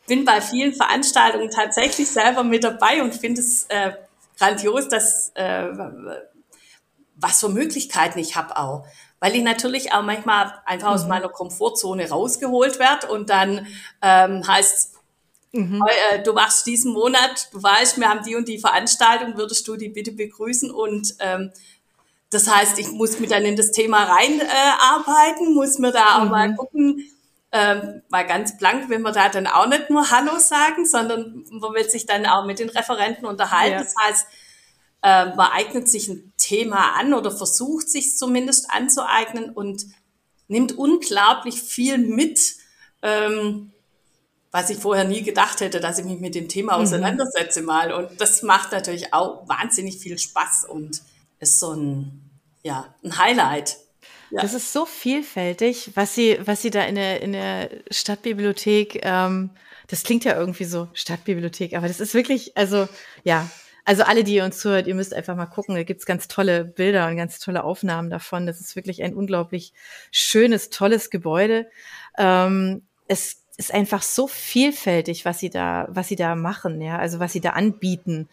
[0.06, 3.92] bin bei vielen Veranstaltungen tatsächlich selber mit dabei und finde es äh,
[4.38, 5.68] grandios, dass äh,
[7.16, 8.84] was für Möglichkeiten ich habe auch.
[9.20, 10.94] Weil ich natürlich auch manchmal einfach mhm.
[10.94, 13.66] aus meiner Komfortzone rausgeholt werde und dann
[14.02, 14.94] ähm, heißt
[15.52, 15.84] mhm.
[16.10, 19.76] äh, du machst diesen Monat, du weißt, wir haben die und die Veranstaltung, würdest du
[19.76, 21.52] die bitte begrüßen und ähm,
[22.30, 26.24] das heißt, ich muss mich dann in das Thema reinarbeiten, äh, muss mir da auch
[26.24, 26.30] mhm.
[26.30, 27.04] mal gucken,
[27.52, 31.74] ähm, mal ganz blank will man da dann auch nicht nur Hallo sagen, sondern man
[31.74, 33.74] will sich dann auch mit den Referenten unterhalten.
[33.74, 33.82] Ja.
[33.82, 34.26] Das heißt,
[35.02, 39.84] äh, man eignet sich ein Thema an oder versucht sich zumindest anzueignen und
[40.48, 42.40] nimmt unglaublich viel mit,
[43.02, 43.72] ähm,
[44.50, 46.84] was ich vorher nie gedacht hätte, dass ich mich mit dem Thema mhm.
[46.84, 47.92] auseinandersetze mal.
[47.92, 51.02] Und das macht natürlich auch wahnsinnig viel Spaß und
[51.38, 52.30] ist so ein,
[52.62, 53.76] ja, ein Highlight
[54.32, 54.40] ja.
[54.40, 59.50] Das ist so vielfältig, was sie, was sie da in der, in der Stadtbibliothek, ähm,
[59.88, 62.88] das klingt ja irgendwie so Stadtbibliothek, aber das ist wirklich, also
[63.24, 63.48] ja,
[63.84, 65.74] also alle, die ihr uns zuhört, ihr müsst einfach mal gucken.
[65.74, 68.46] Da gibt's ganz tolle Bilder und ganz tolle Aufnahmen davon.
[68.46, 69.72] Das ist wirklich ein unglaublich
[70.12, 71.68] schönes, tolles Gebäude.
[72.16, 77.18] Ähm, es ist einfach so vielfältig, was sie da, was sie da machen, ja, also
[77.18, 78.28] was sie da anbieten.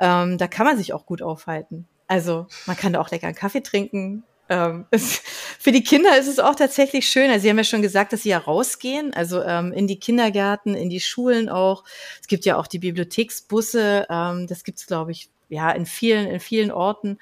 [0.00, 1.86] Ähm, da kann man sich auch gut aufhalten.
[2.08, 5.18] Also man kann da auch lecker einen Kaffee trinken, ähm, es,
[5.58, 7.30] für die Kinder ist es auch tatsächlich schön.
[7.30, 10.74] Also Sie haben ja schon gesagt, dass Sie ja rausgehen, also ähm, in die Kindergärten,
[10.74, 11.84] in die Schulen auch.
[12.20, 14.06] Es gibt ja auch die Bibliotheksbusse.
[14.08, 17.18] Ähm, das gibt's, glaube ich, ja in vielen in vielen Orten.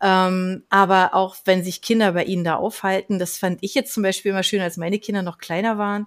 [0.00, 4.02] Ähm, aber auch wenn sich Kinder bei Ihnen da aufhalten, das fand ich jetzt zum
[4.02, 6.06] Beispiel immer schön, als meine Kinder noch kleiner waren.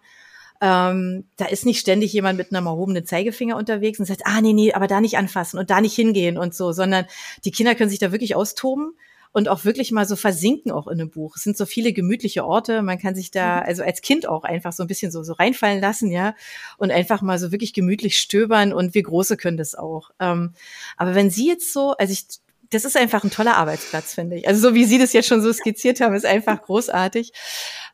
[0.61, 4.53] Ähm, da ist nicht ständig jemand mit einem erhobenen Zeigefinger unterwegs und sagt, ah nee,
[4.53, 7.05] nee, aber da nicht anfassen und da nicht hingehen und so, sondern
[7.43, 8.93] die Kinder können sich da wirklich austoben
[9.35, 11.35] und auch wirklich mal so versinken auch in einem Buch.
[11.35, 13.63] Es sind so viele gemütliche Orte, man kann sich da, mhm.
[13.65, 16.35] also als Kind auch einfach so ein bisschen so, so reinfallen lassen, ja,
[16.77, 20.11] und einfach mal so wirklich gemütlich stöbern und wir Große können das auch.
[20.21, 20.53] Ähm,
[20.95, 22.27] aber wenn Sie jetzt so, also ich,
[22.69, 24.47] das ist einfach ein toller Arbeitsplatz, finde ich.
[24.47, 27.33] Also so wie Sie das jetzt schon so skizziert haben, ist einfach großartig.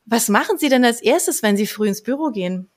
[0.05, 2.69] Was machen Sie denn als erstes, wenn Sie früh ins Büro gehen?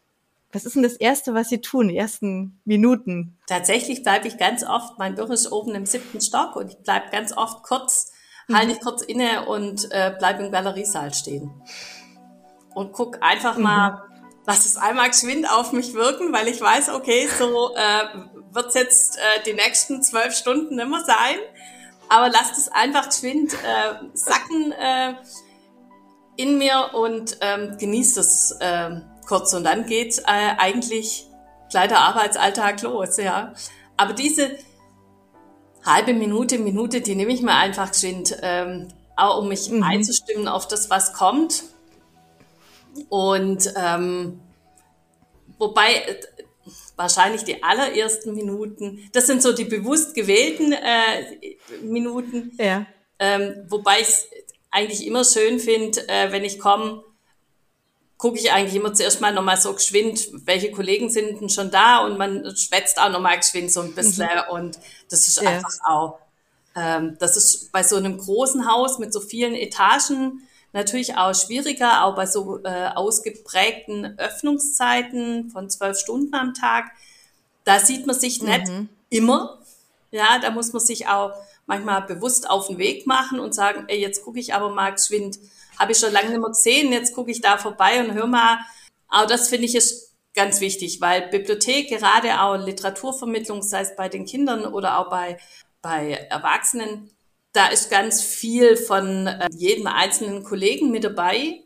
[0.53, 3.37] Was ist denn das Erste, was Sie tun, die ersten Minuten?
[3.47, 7.11] Tatsächlich bleibe ich ganz oft, mein Büro ist oben im siebten Stock und ich bleibe
[7.11, 8.14] ganz oft kurz.
[8.53, 11.51] Halte ich kurz inne und äh, bleib im Galeriesaal stehen.
[12.75, 13.63] Und guck einfach mhm.
[13.63, 14.03] mal,
[14.47, 18.05] lass es einmal geschwind auf mich wirken, weil ich weiß, okay, so äh,
[18.53, 21.37] wird's jetzt äh, die nächsten zwölf Stunden immer sein.
[22.09, 24.73] Aber lasst es einfach geschwind äh, sacken.
[24.73, 25.15] Äh,
[26.37, 29.55] in mir und ähm, genieße es ähm, kurz.
[29.55, 31.27] Und dann geht äh, eigentlich
[31.71, 33.53] gleich der Arbeitsalltag los, ja.
[33.97, 34.51] Aber diese
[35.85, 39.83] halbe Minute, Minute, die nehme ich mir einfach geschwind, ähm, auch um mich mhm.
[39.83, 41.65] einzustimmen auf das, was kommt.
[43.09, 44.41] Und ähm,
[45.59, 46.21] wobei äh,
[46.97, 52.87] wahrscheinlich die allerersten Minuten, das sind so die bewusst gewählten äh, Minuten, ja.
[53.19, 54.27] ähm, wobei ich es
[54.71, 57.05] eigentlich immer schön finde, äh, wenn ich komme,
[58.19, 62.05] gucke ich eigentlich immer zuerst mal nochmal so geschwind, welche Kollegen sind denn schon da
[62.05, 64.55] und man schwätzt auch nochmal geschwind so ein bisschen mhm.
[64.55, 64.79] und
[65.11, 65.51] das ist ja.
[65.51, 66.19] einfach auch,
[66.77, 70.43] ähm, das ist bei so einem großen Haus mit so vielen Etagen
[70.75, 76.91] natürlich auch schwieriger, auch bei so äh, ausgeprägten Öffnungszeiten von zwölf Stunden am Tag.
[77.63, 78.89] Da sieht man sich nicht mhm.
[79.09, 79.59] immer.
[80.11, 81.33] Ja, da muss man sich auch
[81.67, 85.39] manchmal bewusst auf den Weg machen und sagen, ey, jetzt gucke ich aber mal geschwind,
[85.79, 88.59] habe ich schon lange nicht mehr gesehen, jetzt gucke ich da vorbei und hör mal.
[89.09, 94.09] Aber das finde ich ist ganz wichtig, weil Bibliothek, gerade auch Literaturvermittlung, sei es bei
[94.09, 95.39] den Kindern oder auch bei,
[95.81, 97.11] bei Erwachsenen,
[97.53, 101.63] da ist ganz viel von äh, jedem einzelnen Kollegen mit dabei,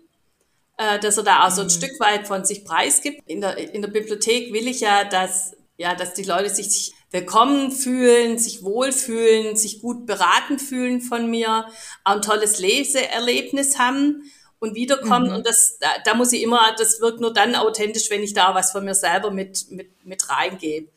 [0.77, 1.71] äh, dass er da auch so ein mhm.
[1.71, 3.23] Stück weit von sich preisgibt.
[3.27, 7.73] In der, in der Bibliothek will ich ja, dass, ja, dass die Leute sich willkommen
[7.73, 11.67] fühlen, sich wohlfühlen, sich gut beraten fühlen von mir,
[12.05, 15.29] auch ein tolles Leseerlebnis haben und wiederkommen.
[15.29, 15.37] Mhm.
[15.37, 18.55] Und das, da, da muss ich immer, das wirkt nur dann authentisch, wenn ich da
[18.55, 20.89] was von mir selber mit, mit, mit reingebe.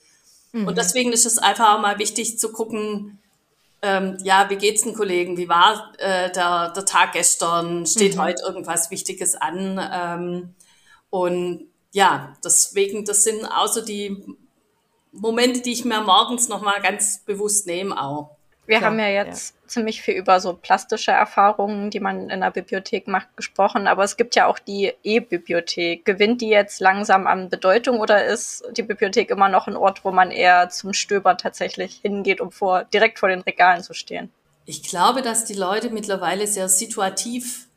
[0.51, 0.67] Mhm.
[0.67, 3.19] Und deswegen ist es einfach auch mal wichtig zu gucken,
[3.83, 5.37] ähm, ja, wie geht's den Kollegen?
[5.37, 7.87] Wie war äh, der, der Tag gestern?
[7.87, 8.21] Steht mhm.
[8.21, 9.79] heute irgendwas Wichtiges an?
[9.91, 10.55] Ähm,
[11.09, 14.23] und ja, deswegen, das sind so die
[15.11, 18.37] Momente, die ich mir morgens nochmal ganz bewusst nehme auch.
[18.67, 19.67] Wir Klar, haben ja jetzt ja.
[19.67, 24.17] ziemlich viel über so plastische Erfahrungen, die man in der Bibliothek macht, gesprochen, aber es
[24.17, 26.05] gibt ja auch die E-Bibliothek.
[26.05, 30.11] Gewinnt die jetzt langsam an Bedeutung oder ist die Bibliothek immer noch ein Ort, wo
[30.11, 34.31] man eher zum Stöbern tatsächlich hingeht, um vor, direkt vor den Regalen zu stehen?
[34.65, 37.67] Ich glaube, dass die Leute mittlerweile sehr situativ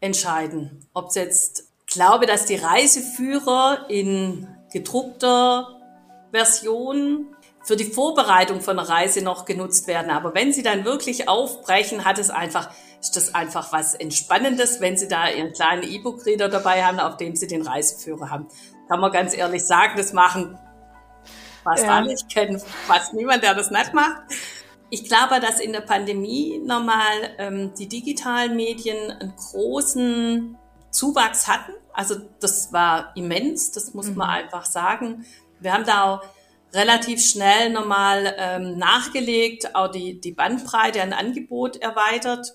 [0.00, 0.86] entscheiden.
[0.92, 5.80] Ob es jetzt, glaube, dass die Reiseführer in gedruckter
[6.34, 10.10] Version für die Vorbereitung von einer Reise noch genutzt werden.
[10.10, 12.70] Aber wenn Sie dann wirklich aufbrechen, hat es einfach,
[13.00, 17.36] ist das einfach was Entspannendes, wenn Sie da Ihren kleinen E-Book-Reader dabei haben, auf dem
[17.36, 18.48] Sie den Reiseführer haben.
[18.88, 20.58] Kann man ganz ehrlich sagen, das machen
[21.64, 21.96] fast ja.
[21.96, 22.12] alle.
[22.12, 24.22] Ich kenne fast niemand, der das nicht macht.
[24.90, 30.56] Ich glaube, dass in der Pandemie nochmal ähm, die digitalen Medien einen großen
[30.90, 31.72] Zuwachs hatten.
[31.92, 34.16] Also das war immens, das muss mhm.
[34.16, 35.24] man einfach sagen.
[35.60, 36.22] Wir haben da auch
[36.72, 42.54] relativ schnell nochmal ähm, nachgelegt, auch die, die Bandbreite an Angebot erweitert,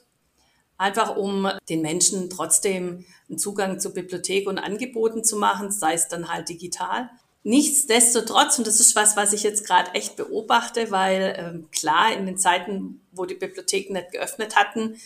[0.77, 6.07] einfach um den Menschen trotzdem einen Zugang zur Bibliothek und Angeboten zu machen, sei es
[6.07, 7.09] dann halt digital.
[7.43, 12.25] Nichtsdestotrotz, und das ist was, was ich jetzt gerade echt beobachte, weil ähm, klar, in
[12.25, 14.97] den Zeiten, wo die Bibliotheken nicht geöffnet hatten,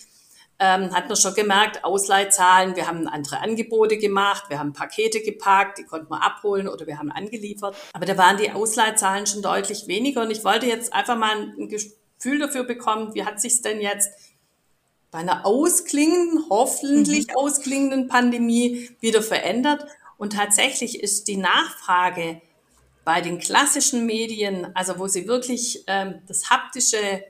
[0.59, 5.79] ähm, hat man schon gemerkt, Ausleihzahlen, wir haben andere Angebote gemacht, wir haben Pakete geparkt,
[5.79, 7.75] die konnten wir abholen oder wir haben angeliefert.
[7.93, 11.69] Aber da waren die Ausleihzahlen schon deutlich weniger und ich wollte jetzt einfach mal ein
[11.69, 14.09] Gefühl dafür bekommen, wie hat sich's denn jetzt
[15.11, 17.35] bei einer ausklingenden, hoffentlich mhm.
[17.35, 19.85] ausklingenden Pandemie wieder verändert.
[20.17, 22.41] Und tatsächlich ist die Nachfrage
[23.05, 27.23] bei den klassischen Medien, also wo sie wirklich ähm, das haptische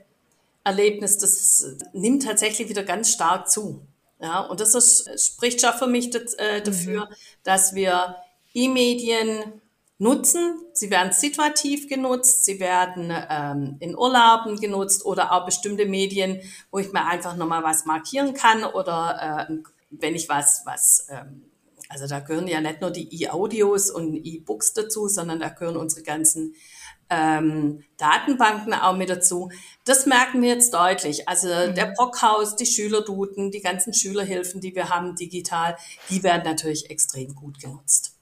[0.64, 3.86] Erlebnis, das nimmt tatsächlich wieder ganz stark zu.
[4.20, 7.14] Ja, und das ist, spricht schon für mich das, äh, dafür, mhm.
[7.44, 8.16] dass wir
[8.54, 9.62] E-Medien
[9.98, 10.62] nutzen.
[10.74, 16.80] Sie werden situativ genutzt, sie werden ähm, in Urlauben genutzt oder auch bestimmte Medien, wo
[16.80, 19.54] ich mir einfach nochmal was markieren kann oder äh,
[19.92, 21.44] wenn ich was, was ähm,
[21.90, 26.02] also da gehören ja nicht nur die E-Audios und E-Books dazu, sondern da gehören unsere
[26.02, 26.56] ganzen
[27.14, 29.52] ähm, Datenbanken auch mit dazu.
[29.86, 31.28] Das merken wir jetzt deutlich.
[31.28, 31.76] Also mhm.
[31.76, 35.78] der Brockhaus, die Schülerduten, die ganzen Schülerhilfen, die wir haben digital,
[36.10, 38.16] die werden natürlich extrem gut genutzt.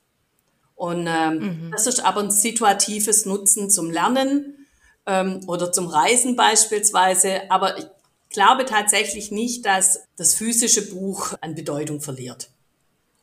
[0.76, 1.72] Und ähm, mhm.
[1.72, 4.68] das ist aber ein situatives Nutzen zum Lernen
[5.06, 7.50] ähm, oder zum Reisen beispielsweise.
[7.50, 7.86] Aber ich
[8.30, 12.50] glaube tatsächlich nicht, dass das physische Buch an Bedeutung verliert.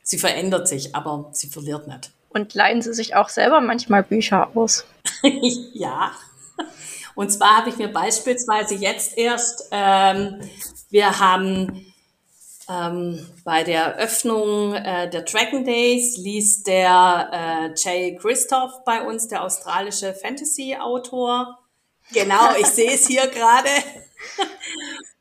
[0.01, 2.11] Sie verändert sich, aber sie verliert nicht.
[2.39, 4.85] Und leihen Sie sich auch selber manchmal Bücher aus?
[5.73, 6.11] ja.
[7.15, 10.39] Und zwar habe ich mir beispielsweise jetzt erst, ähm,
[10.89, 11.93] wir haben
[12.69, 19.27] ähm, bei der Öffnung äh, der Dragon Days liest der äh, Jay Christoph bei uns,
[19.27, 21.59] der australische Fantasy-Autor.
[22.13, 23.69] Genau, ich sehe es hier gerade.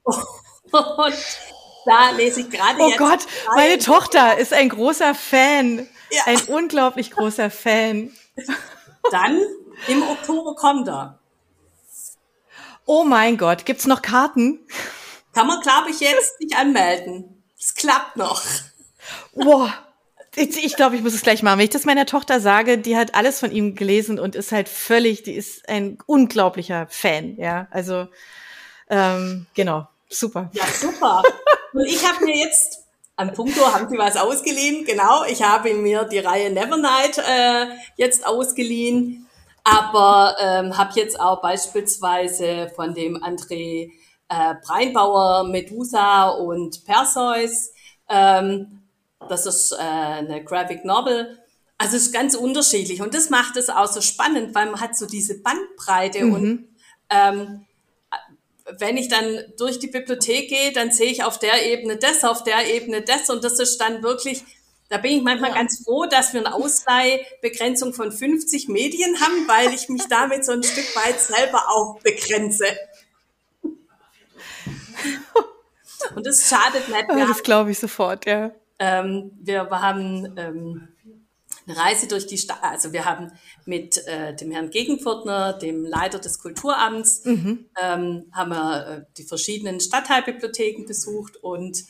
[0.71, 1.15] Und
[1.85, 2.99] da lese ich gerade Oh jetzt.
[2.99, 3.21] Gott,
[3.57, 5.89] meine Tochter ist ein großer Fan.
[6.11, 6.23] Ja.
[6.27, 8.13] Ein unglaublich großer Fan.
[9.11, 9.41] Dann
[9.89, 11.19] im Oktober kommt er.
[12.87, 14.67] Oh mein Gott, gibt's noch Karten?
[15.35, 17.45] Kann man, glaube ich, jetzt sich anmelden.
[17.59, 18.43] Es klappt noch.
[19.35, 19.73] Boah.
[20.37, 21.59] Ich, ich glaube, ich muss es gleich machen.
[21.59, 24.69] Wenn ich das meiner Tochter sage, die hat alles von ihm gelesen und ist halt
[24.69, 27.67] völlig, die ist ein unglaublicher Fan, ja.
[27.71, 28.07] Also,
[28.89, 30.51] ähm, genau, super.
[30.53, 31.23] Ja, super.
[31.73, 32.85] Und ich habe mir jetzt,
[33.19, 35.25] an Punkto haben Sie was ausgeliehen, genau.
[35.25, 37.67] Ich habe mir die Reihe Nevernight äh,
[37.97, 39.27] jetzt ausgeliehen,
[39.65, 43.91] aber ähm, habe jetzt auch beispielsweise von dem André
[44.29, 47.73] äh, Breinbauer Medusa und Perseus,
[48.09, 48.83] ähm,
[49.29, 51.39] das ist äh, eine Graphic Novel.
[51.77, 54.97] Also es ist ganz unterschiedlich und das macht es auch so spannend, weil man hat
[54.97, 56.69] so diese Bandbreite und
[57.11, 57.67] ähm,
[58.77, 62.45] wenn ich dann durch die Bibliothek gehe, dann sehe ich auf der Ebene das, auf
[62.45, 64.43] der Ebene das und das ist dann wirklich,
[64.89, 69.73] da bin ich manchmal ganz froh, dass wir eine Ausleihbegrenzung von 50 Medien haben, weil
[69.73, 72.67] ich mich damit so ein Stück weit selber auch begrenze.
[76.15, 77.05] Und das schadet nicht.
[77.09, 78.51] Ja, haben das glaube ich sofort, ja.
[78.79, 80.89] ähm, wir haben ähm,
[81.69, 83.31] eine Reise durch die Stadt, also wir haben
[83.67, 87.23] mit äh, dem Herrn Gegenpförtner, dem Leiter des Kulturamts,
[87.81, 91.85] ähm, haben wir äh, die verschiedenen Stadtteilbibliotheken besucht und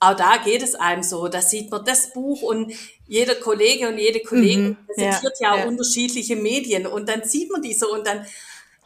[0.00, 2.72] auch da geht es einem so, da sieht man das Buch und
[3.06, 5.66] jeder Kollege und jede Kollegin präsentiert ja, ja, auch ja.
[5.66, 8.26] unterschiedliche Medien und dann sieht man die so und dann,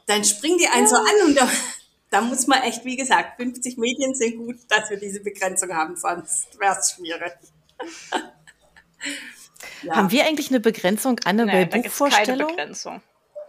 [0.07, 1.49] dann springen die einen so an und da,
[2.11, 5.97] da muss man echt, wie gesagt, 50 Medien sind gut, dass wir diese Begrenzung haben,
[5.97, 7.33] sonst wäre es schwierig.
[9.83, 9.97] Ja.
[9.97, 12.49] Haben wir eigentlich eine Begrenzung, Anne, Nee, gibt's keine Buchvorstellung?
[12.49, 13.03] Begrenzung.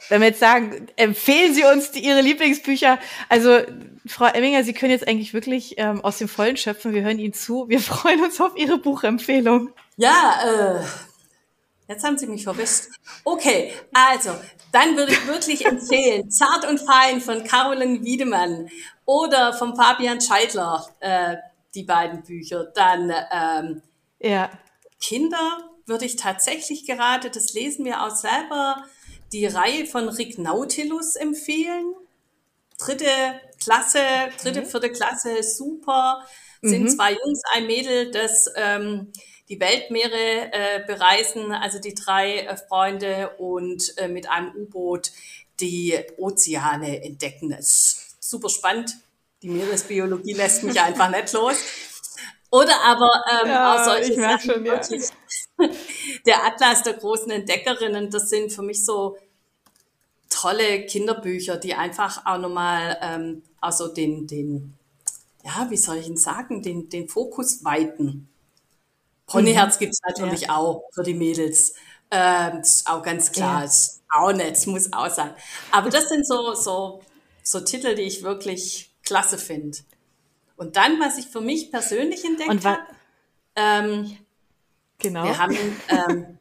[0.07, 2.99] Wenn wir jetzt sagen, empfehlen Sie uns die, Ihre Lieblingsbücher.
[3.28, 3.60] Also,
[4.07, 6.93] Frau Emminger, Sie können jetzt eigentlich wirklich ähm, aus dem Vollen schöpfen.
[6.93, 7.68] Wir hören Ihnen zu.
[7.68, 9.72] Wir freuen uns auf Ihre Buchempfehlung.
[9.97, 10.84] Ja, äh,
[11.89, 12.86] jetzt haben Sie mich verwischt.
[13.26, 14.32] Okay, also,
[14.72, 18.70] dann würde ich wirklich empfehlen, Zart und Fein von Caroline Wiedemann
[19.05, 21.36] oder von Fabian Scheidler, äh,
[21.76, 22.66] die beiden Bücher.
[22.74, 23.82] Dann ähm,
[24.20, 24.49] Ja.
[25.01, 28.85] Kinder würde ich tatsächlich gerade, das lesen wir auch selber,
[29.33, 31.93] die Reihe von Rick Nautilus empfehlen.
[32.77, 33.09] Dritte
[33.61, 33.99] Klasse,
[34.41, 36.25] dritte, vierte Klasse, super.
[36.61, 39.11] Sind zwei Jungs, ein Mädel, das ähm,
[39.49, 45.11] die Weltmeere äh, bereisen, also die drei äh, Freunde und äh, mit einem U-Boot
[45.59, 47.49] die Ozeane entdecken.
[47.49, 48.95] Das ist super spannend.
[49.41, 51.55] Die Meeresbiologie lässt mich einfach nicht los.
[52.51, 53.09] Oder aber
[53.41, 54.73] ähm, Ja, auch solche Sachen schon, ja.
[54.73, 55.03] wirklich.
[56.26, 59.18] Der Atlas der großen Entdeckerinnen, das sind für mich so
[60.30, 64.76] tolle Kinderbücher, die einfach auch nochmal ähm, also den, den,
[65.43, 68.30] ja, wie soll ich ihn sagen, den, den Fokus weiten.
[69.28, 69.80] Ponyherz Mhm.
[69.80, 71.74] gibt's natürlich auch für die Mädels.
[72.12, 73.66] Ähm, das ist auch ganz klar, Ja.
[73.66, 75.34] ist auch nett, es muss auch sein.
[75.72, 77.01] Aber das sind so, so,
[77.43, 79.78] so Titel, die ich wirklich klasse finde.
[80.57, 82.80] Und dann, was ich für mich persönlich entdeckt habe,
[83.55, 84.18] ähm,
[84.99, 85.23] Genau.
[85.23, 86.39] wir haben ähm,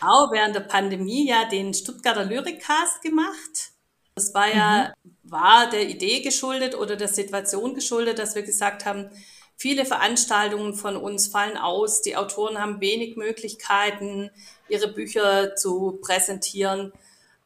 [0.00, 3.72] auch während der Pandemie ja den Stuttgarter Lyriccast gemacht.
[4.14, 4.92] Das war ja,
[5.24, 9.10] war der Idee geschuldet oder der Situation geschuldet, dass wir gesagt haben,
[9.56, 14.30] viele Veranstaltungen von uns fallen aus, die Autoren haben wenig Möglichkeiten,
[14.68, 16.92] ihre Bücher zu präsentieren.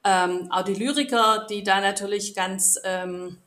[0.05, 3.39] Ähm, auch die Lyriker, die da natürlich ganz ähm,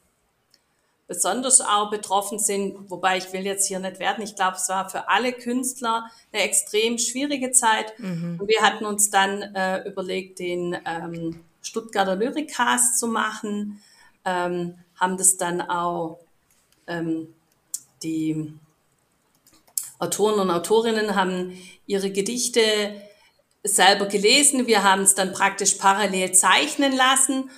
[1.12, 4.24] besonders auch betroffen sind, wobei ich will jetzt hier nicht werden.
[4.24, 7.94] Ich glaube, es war für alle Künstler eine extrem schwierige Zeit.
[8.40, 13.82] Und wir hatten uns dann äh, überlegt, den ähm, Stuttgarter Lyriccast zu machen,
[14.24, 16.20] ähm, haben das dann auch
[16.88, 17.34] ähm,
[18.04, 18.54] die
[20.00, 21.58] Autoren und Autorinnen haben
[21.88, 22.62] ihre Gedichte
[23.66, 24.66] selber gelesen.
[24.66, 27.50] Wir haben es dann praktisch parallel zeichnen lassen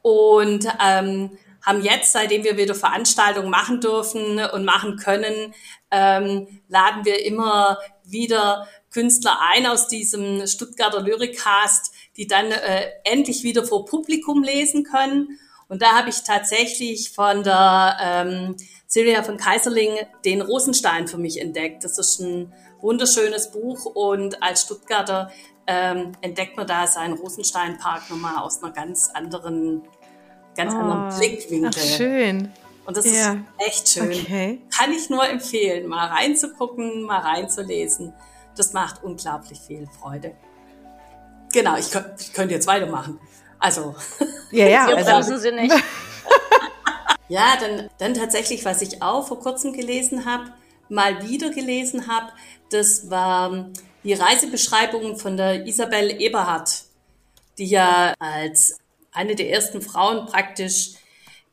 [0.00, 5.54] und ähm, haben jetzt, seitdem wir wieder Veranstaltungen machen dürfen und machen können,
[5.90, 13.42] ähm, laden wir immer wieder Künstler ein aus diesem Stuttgarter Lyriccast, die dann äh, endlich
[13.42, 15.38] wieder vor Publikum lesen können.
[15.68, 18.56] Und da habe ich tatsächlich von der ähm,
[18.86, 21.84] Silvia von Kaiserling den Rosenstein für mich entdeckt.
[21.84, 22.52] Das ist ein
[22.82, 25.30] wunderschönes Buch und als Stuttgarter
[25.66, 29.82] ähm, entdeckt man da seinen Rosensteinpark nochmal aus einer ganz anderen,
[30.56, 31.70] ganz anderen Blickwinkel.
[31.74, 32.52] Ach, schön.
[32.84, 33.32] Und das Ja.
[33.34, 34.10] ist echt schön.
[34.12, 34.60] Okay.
[34.76, 38.12] Kann ich nur empfehlen, mal reinzugucken, mal reinzulesen.
[38.56, 40.34] Das macht unglaublich viel Freude.
[41.52, 43.18] Genau, ich, könnt, ich könnte jetzt weitermachen.
[43.58, 43.94] Also,
[44.50, 44.86] Ja, ja.
[45.06, 45.72] Also, sie nicht.
[47.28, 50.52] ja, dann, dann tatsächlich, was ich auch vor kurzem gelesen habe,
[50.88, 52.32] mal wieder gelesen habe,
[52.70, 53.68] das war
[54.04, 56.84] die Reisebeschreibungen von der Isabel Eberhardt,
[57.58, 58.78] die ja als
[59.12, 60.94] eine der ersten Frauen praktisch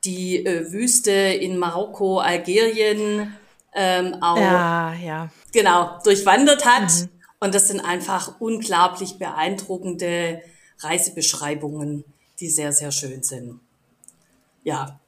[0.04, 3.36] die äh, Wüste in Marokko, Algerien
[3.74, 5.30] ähm, auch ja, ja.
[5.52, 6.90] genau durchwandert hat.
[6.92, 7.10] Mhm.
[7.42, 10.42] Und das sind einfach unglaublich beeindruckende
[10.80, 12.04] Reisebeschreibungen,
[12.40, 13.60] die sehr, sehr schön sind.
[14.64, 15.00] Ja.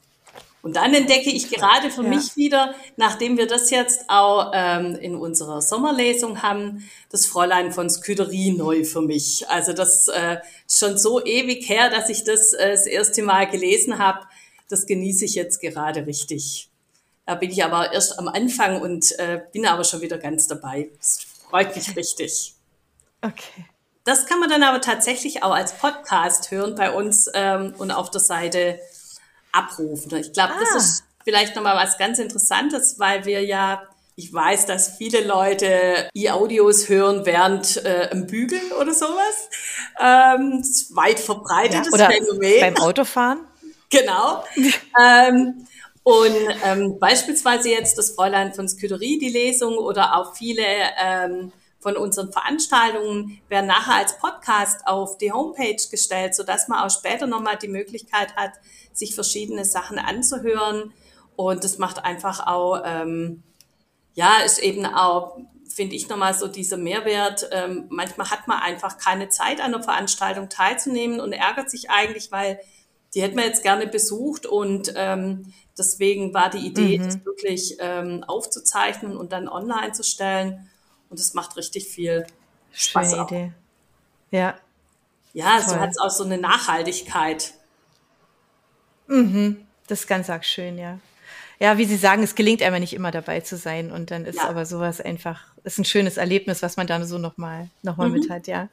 [0.62, 2.10] Und dann entdecke ich gerade für ja.
[2.10, 7.90] mich wieder, nachdem wir das jetzt auch ähm, in unserer Sommerlesung haben, das Fräulein von
[7.90, 9.50] Scuderie neu für mich.
[9.50, 10.38] Also das äh,
[10.68, 14.20] ist schon so ewig her, dass ich das äh, das erste Mal gelesen habe.
[14.70, 16.70] Das genieße ich jetzt gerade richtig.
[17.26, 20.90] Da bin ich aber erst am Anfang und äh, bin aber schon wieder ganz dabei.
[20.98, 22.54] Das freut mich richtig.
[23.22, 23.66] Okay.
[24.04, 28.10] Das kann man dann aber tatsächlich auch als Podcast hören bei uns ähm, und auf
[28.10, 28.80] der Seite
[29.52, 30.16] abrufen.
[30.18, 30.60] Ich glaube, ah.
[30.60, 33.84] das ist vielleicht nochmal was ganz Interessantes, weil wir ja,
[34.16, 39.50] ich weiß, dass viele Leute E-Audios hören während äh, im Bügeln oder sowas.
[40.00, 42.60] Ähm, das ist weit verbreitetes ja, oder Phänomen.
[42.60, 43.40] Beim Autofahren?
[43.90, 44.44] genau.
[45.02, 45.68] ähm,
[46.04, 46.36] und
[46.66, 50.64] ähm, beispielsweise jetzt das Fräulein von Scuderie, die Lesung oder auch viele
[51.00, 56.92] ähm, von unseren Veranstaltungen werden nachher als Podcast auf die Homepage gestellt, sodass man auch
[56.92, 58.52] später nochmal die Möglichkeit hat,
[58.94, 60.94] sich verschiedene Sachen anzuhören.
[61.36, 63.42] Und das macht einfach auch, ähm,
[64.14, 67.50] ja, ist eben auch, finde ich nochmal so dieser Mehrwert.
[67.52, 72.32] Ähm, manchmal hat man einfach keine Zeit, an einer Veranstaltung teilzunehmen und ärgert sich eigentlich,
[72.32, 72.60] weil
[73.16, 77.04] die hätten wir jetzt gerne besucht und ähm, deswegen war die Idee, mhm.
[77.06, 80.70] das wirklich ähm, aufzuzeichnen und dann online zu stellen.
[81.12, 82.26] Und es macht richtig viel
[82.72, 83.12] Spaß.
[83.12, 83.32] Schöne auch.
[83.32, 83.52] Idee.
[84.32, 84.58] Ja.
[85.34, 85.70] Ja, Toll.
[85.70, 87.54] so hat es auch so eine Nachhaltigkeit.
[89.08, 89.68] Mhm.
[89.88, 91.00] Das ist ganz arg schön, ja.
[91.60, 94.38] Ja, wie Sie sagen, es gelingt einem nicht immer dabei zu sein und dann ist
[94.38, 94.50] ja.
[94.50, 98.14] aber sowas einfach, ist ein schönes Erlebnis, was man dann so nochmal noch mal mhm.
[98.14, 98.70] mit hat, ja.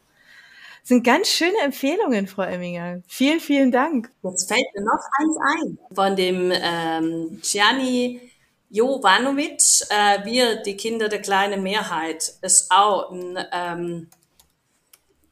[0.81, 3.03] Das sind ganz schöne Empfehlungen, Frau Emminger.
[3.09, 4.11] Vielen, vielen Dank.
[4.23, 5.79] Jetzt fällt mir noch eins ein.
[5.95, 8.23] Von dem ähm, Gianni
[8.71, 14.09] Jovanovic, äh, Wir, die Kinder der kleinen Mehrheit, ist auch ein, ähm,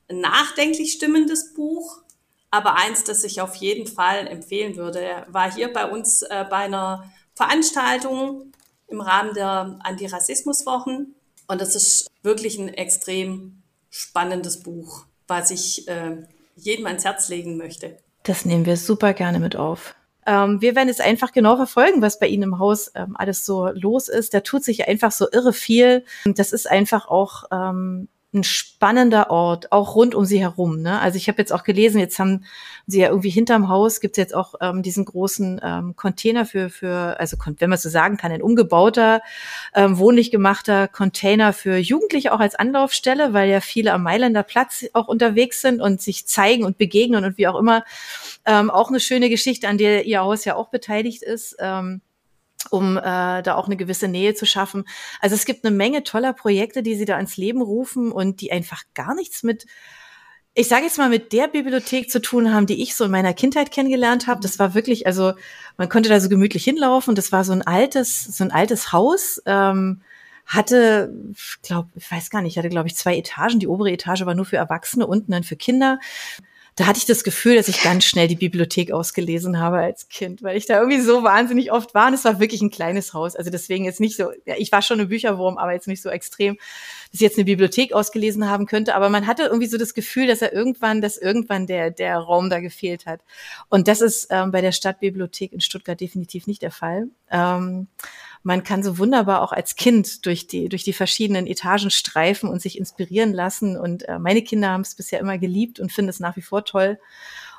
[0.09, 2.03] nachdenklich stimmendes Buch,
[2.51, 5.01] aber eins, das ich auf jeden Fall empfehlen würde.
[5.01, 8.53] Er war hier bei uns äh, bei einer Veranstaltung
[8.87, 11.15] im Rahmen der Antirassismuswochen
[11.49, 16.23] und das ist wirklich ein extrem spannendes Buch was ich äh,
[16.57, 17.99] jedem ans Herz legen möchte.
[18.23, 19.95] Das nehmen wir super gerne mit auf.
[20.27, 23.69] Ähm, wir werden es einfach genau verfolgen, was bei Ihnen im Haus ähm, alles so
[23.69, 24.35] los ist.
[24.35, 26.05] Da tut sich einfach so irre viel.
[26.25, 30.83] Das ist einfach auch ähm, ein spannender Ort, auch rund um sie herum.
[30.83, 31.01] Ne?
[31.01, 32.45] Also ich habe jetzt auch gelesen, jetzt haben
[32.87, 36.71] sie ja irgendwie hinterm Haus gibt es jetzt auch ähm, diesen großen ähm, Container für,
[36.71, 39.23] für, also wenn man so sagen kann, ein umgebauter,
[39.75, 44.85] ähm, wohnlich gemachter Container für Jugendliche auch als Anlaufstelle, weil ja viele am Mailänder Platz
[44.93, 47.85] auch unterwegs sind und sich zeigen und begegnen und wie auch immer.
[48.47, 51.57] Ähm, auch eine schöne Geschichte, an der ihr Haus ja auch beteiligt ist.
[51.59, 52.01] Ähm,
[52.71, 53.03] um äh,
[53.43, 54.89] da auch eine gewisse Nähe zu schaffen.
[55.21, 58.51] Also es gibt eine Menge toller Projekte, die sie da ins Leben rufen und die
[58.51, 59.67] einfach gar nichts mit
[60.59, 63.35] ich sage jetzt mal, mit der Bibliothek zu tun haben, die ich so in meiner
[63.35, 64.41] Kindheit kennengelernt habe.
[64.41, 65.35] Das war wirklich, also
[65.77, 67.15] man konnte da so gemütlich hinlaufen.
[67.15, 69.43] Das war so ein altes, so ein altes Haus.
[69.45, 70.01] Ähm,
[70.47, 71.13] hatte,
[71.63, 73.59] glaube, ich weiß gar nicht, hatte glaube ich zwei Etagen.
[73.59, 75.99] Die obere Etage war nur für Erwachsene, unten dann für Kinder
[76.77, 80.43] da hatte ich das Gefühl, dass ich ganz schnell die Bibliothek ausgelesen habe als Kind,
[80.43, 82.09] weil ich da irgendwie so wahnsinnig oft war.
[82.09, 83.35] Und es war wirklich ein kleines Haus.
[83.35, 86.11] Also deswegen jetzt nicht so, ja, ich war schon ein Bücherwurm, aber jetzt nicht so
[86.11, 88.95] extrem, dass ich jetzt eine Bibliothek ausgelesen haben könnte.
[88.95, 92.51] Aber man hatte irgendwie so das Gefühl, dass er irgendwann, dass irgendwann der, der Raum
[92.51, 93.23] da gefehlt hat.
[93.71, 97.09] Und das ist ähm, bei der Stadtbibliothek in Stuttgart definitiv nicht der Fall.
[97.31, 97.89] Ähm,
[98.47, 102.63] man kann so wunderbar auch als Kind durch die, durch die verschiedenen Etagen streifen und
[102.63, 103.77] sich inspirieren lassen.
[103.77, 106.65] Und äh, meine Kinder haben es bisher immer geliebt und finden es nach wie vor
[106.65, 107.01] toll.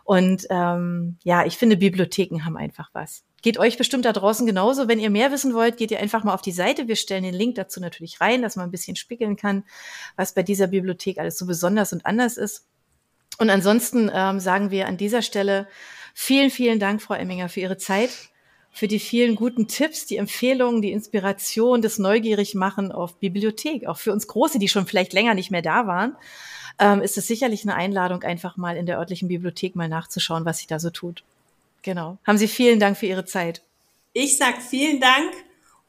[0.06, 3.26] Und ähm, ja, ich finde, Bibliotheken haben einfach was.
[3.42, 4.88] Geht euch bestimmt da draußen genauso.
[4.88, 6.88] Wenn ihr mehr wissen wollt, geht ihr einfach mal auf die Seite.
[6.88, 9.66] Wir stellen den Link dazu natürlich rein, dass man ein bisschen spiegeln kann,
[10.16, 12.66] was bei dieser Bibliothek alles so besonders und anders ist.
[13.40, 15.68] Und ansonsten ähm, sagen wir an dieser Stelle
[16.14, 18.12] vielen, vielen Dank, Frau Emminger, für Ihre Zeit
[18.72, 23.88] für die vielen guten Tipps, die Empfehlungen, die Inspiration, das Neugierigmachen auf Bibliothek.
[23.88, 26.16] Auch für uns Große, die schon vielleicht länger nicht mehr da waren,
[26.80, 30.60] ähm, ist es sicherlich eine Einladung, einfach mal in der örtlichen Bibliothek mal nachzuschauen, was
[30.60, 31.24] sich da so tut.
[31.82, 32.18] Genau.
[32.26, 33.64] Haben Sie vielen Dank für Ihre Zeit.
[34.14, 35.32] Ich sag vielen Dank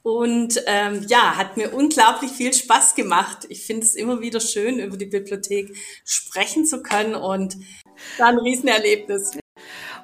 [0.02, 3.46] und ähm, ja, hat mir unglaublich viel Spaß gemacht.
[3.48, 7.56] Ich finde es immer wieder schön, über die Bibliothek sprechen zu können und
[8.16, 9.38] war ein Riesenerlebnis.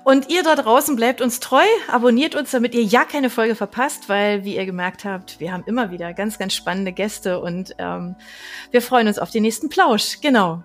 [0.05, 4.09] Und ihr da draußen bleibt uns treu, abonniert uns, damit ihr ja keine Folge verpasst,
[4.11, 8.15] weil, wie ihr gemerkt habt, wir haben immer wieder ganz, ganz spannende Gäste und ähm,
[8.71, 10.21] wir freuen uns auf den nächsten Plausch.
[10.21, 10.63] Genau.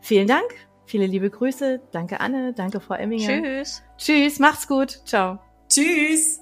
[0.00, 0.50] Vielen Dank,
[0.86, 1.80] viele liebe Grüße.
[1.92, 3.42] Danke Anne, danke Frau Emminger.
[3.42, 3.82] Tschüss.
[3.98, 5.00] Tschüss, macht's gut.
[5.04, 5.38] Ciao.
[5.68, 6.41] Tschüss.